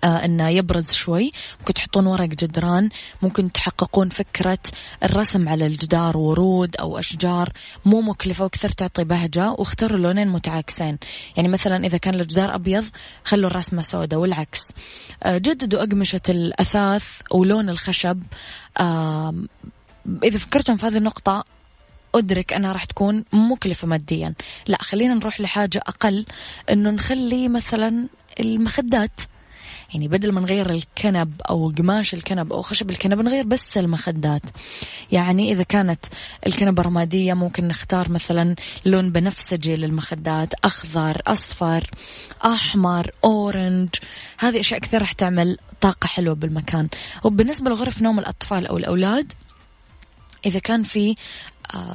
آه 0.04 0.24
إنه 0.24 0.48
يبرز 0.48 0.92
شوي. 0.92 1.32
ممكن 1.60 1.74
تحطون 1.74 2.06
ورق 2.06 2.28
جدران. 2.28 2.88
ممكن 3.22 3.52
تحققون 3.52 4.08
فكرة 4.08 4.58
الرسم 5.04 5.48
على 5.48 5.66
الجدار 5.66 6.16
ورود 6.16 6.76
أو 6.76 6.98
أشجار. 6.98 7.52
مو 7.84 8.00
مكلفة 8.00 8.44
وكثر 8.44 8.68
تعطي 8.68 9.04
بهجة 9.04 9.50
واختاروا 9.50 9.98
لونين 9.98 10.28
متعاكسين. 10.28 10.98
يعني 11.36 11.48
مثلا 11.48 11.86
إذا 11.86 11.98
كان 11.98 12.14
الجدار 12.14 12.54
أبيض 12.54 12.84
خلوا 13.24 13.50
الرسمة 13.50 13.82
سوداء 13.82 14.20
والعكس. 14.20 14.68
آه 15.22 15.38
جددوا 15.38 15.82
أقمشة 15.82 16.20
الأثاث 16.28 17.04
ولون 17.30 17.70
الخشب. 17.70 18.22
إذا 20.24 20.38
فكرتم 20.38 20.76
في 20.76 20.86
هذه 20.86 20.96
النقطة 20.96 21.44
أدرك 22.14 22.52
أنها 22.52 22.72
راح 22.72 22.84
تكون 22.84 23.24
مكلفة 23.32 23.88
ماديا. 23.88 24.34
لا 24.66 24.82
خلينا 24.82 25.14
نروح 25.14 25.40
لحاجة 25.40 25.80
أقل 25.86 26.26
أنه 26.70 26.90
نخلي 26.90 27.48
مثلا 27.48 28.08
المخدات. 28.40 29.20
يعني 29.94 30.08
بدل 30.08 30.32
ما 30.32 30.40
نغير 30.40 30.70
الكنب 30.70 31.42
أو 31.50 31.72
قماش 31.78 32.14
الكنب 32.14 32.52
أو 32.52 32.62
خشب 32.62 32.90
الكنب 32.90 33.20
نغير 33.20 33.44
بس 33.44 33.78
المخدات. 33.78 34.42
يعني 35.12 35.52
إذا 35.52 35.62
كانت 35.62 36.06
الكنبة 36.46 36.82
رمادية 36.82 37.34
ممكن 37.34 37.68
نختار 37.68 38.10
مثلا 38.10 38.54
لون 38.84 39.10
بنفسجي 39.10 39.76
للمخدات 39.76 40.54
أخضر 40.64 41.22
أصفر 41.26 41.90
أحمر 42.44 43.10
أورنج. 43.24 43.88
هذه 44.38 44.60
أشياء 44.60 44.80
كثير 44.80 45.00
راح 45.00 45.12
تعمل 45.12 45.58
طاقة 45.80 46.06
حلوة 46.06 46.34
بالمكان. 46.34 46.88
وبالنسبة 47.24 47.70
لغرف 47.70 48.02
نوم 48.02 48.18
الأطفال 48.18 48.66
أو 48.66 48.76
الأولاد 48.76 49.32
إذا 50.46 50.58
كان 50.58 50.82
في 50.82 51.14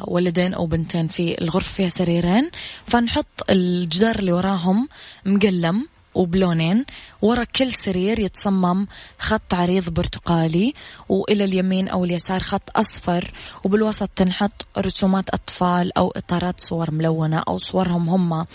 ولدين 0.08 0.54
أو 0.54 0.66
بنتين 0.66 1.08
في 1.08 1.42
الغرفة 1.42 1.70
فيها 1.70 1.90
سريرين. 1.90 2.52
فنحط 2.86 3.44
الجدار 3.50 4.20
اللي 4.20 4.32
وراهم 4.32 4.90
مقلم 5.26 5.88
وبلونين 6.18 6.86
ورا 7.22 7.44
كل 7.44 7.74
سرير 7.74 8.20
يتصمم 8.20 8.88
خط 9.20 9.54
عريض 9.54 9.90
برتقالي 9.90 10.74
وإلى 11.10 11.44
اليمين 11.44 11.88
أو 11.88 12.06
اليسار 12.06 12.40
خط 12.40 12.78
أصفر 12.78 13.32
وبالوسط 13.64 14.10
تنحط 14.16 14.66
رسومات 14.78 15.30
أطفال 15.30 15.98
أو 15.98 16.12
إطارات 16.16 16.62
صور 16.62 16.92
ملونة 16.92 17.44
أو 17.48 17.58
صورهم 17.58 18.10
هم. 18.10 18.46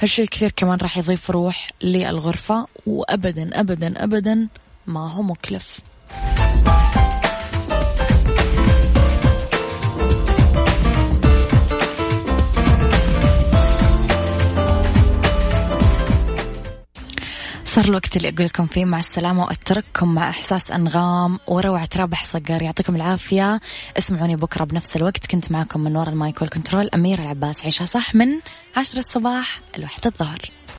هالشيء 0.00 0.26
كثير 0.26 0.50
كمان 0.56 0.78
راح 0.78 0.98
يضيف 0.98 1.30
روح 1.30 1.70
للغرفة 1.82 2.66
وأبدا 2.86 3.60
أبدا 3.60 4.04
أبدا 4.04 4.48
ما 4.86 5.12
هو 5.12 5.22
مكلف. 5.22 5.80
صار 17.78 17.88
الوقت 17.88 18.16
اللي 18.16 18.28
أقول 18.28 18.44
لكم 18.44 18.66
فيه 18.66 18.84
مع 18.84 18.98
السلامة 18.98 19.44
وأترككم 19.44 20.14
مع 20.14 20.30
إحساس 20.30 20.70
أنغام 20.70 21.38
وروعة 21.46 21.88
رابح 21.96 22.24
صقر. 22.24 22.62
يعطيكم 22.62 22.96
العافية. 22.96 23.60
اسمعوني 23.98 24.36
بكرة 24.36 24.64
بنفس 24.64 24.96
الوقت. 24.96 25.26
كنت 25.26 25.52
معكم 25.52 25.80
من 25.80 25.96
وراء 25.96 26.08
المايك 26.08 26.42
والكنترول 26.42 26.90
أمير 26.94 27.18
العباس. 27.18 27.64
عيشها 27.64 27.84
صح 27.84 28.14
من 28.14 28.28
عشر 28.76 28.98
الصباح 28.98 29.60
الواحدة 29.76 30.10
الظهر. 30.10 30.40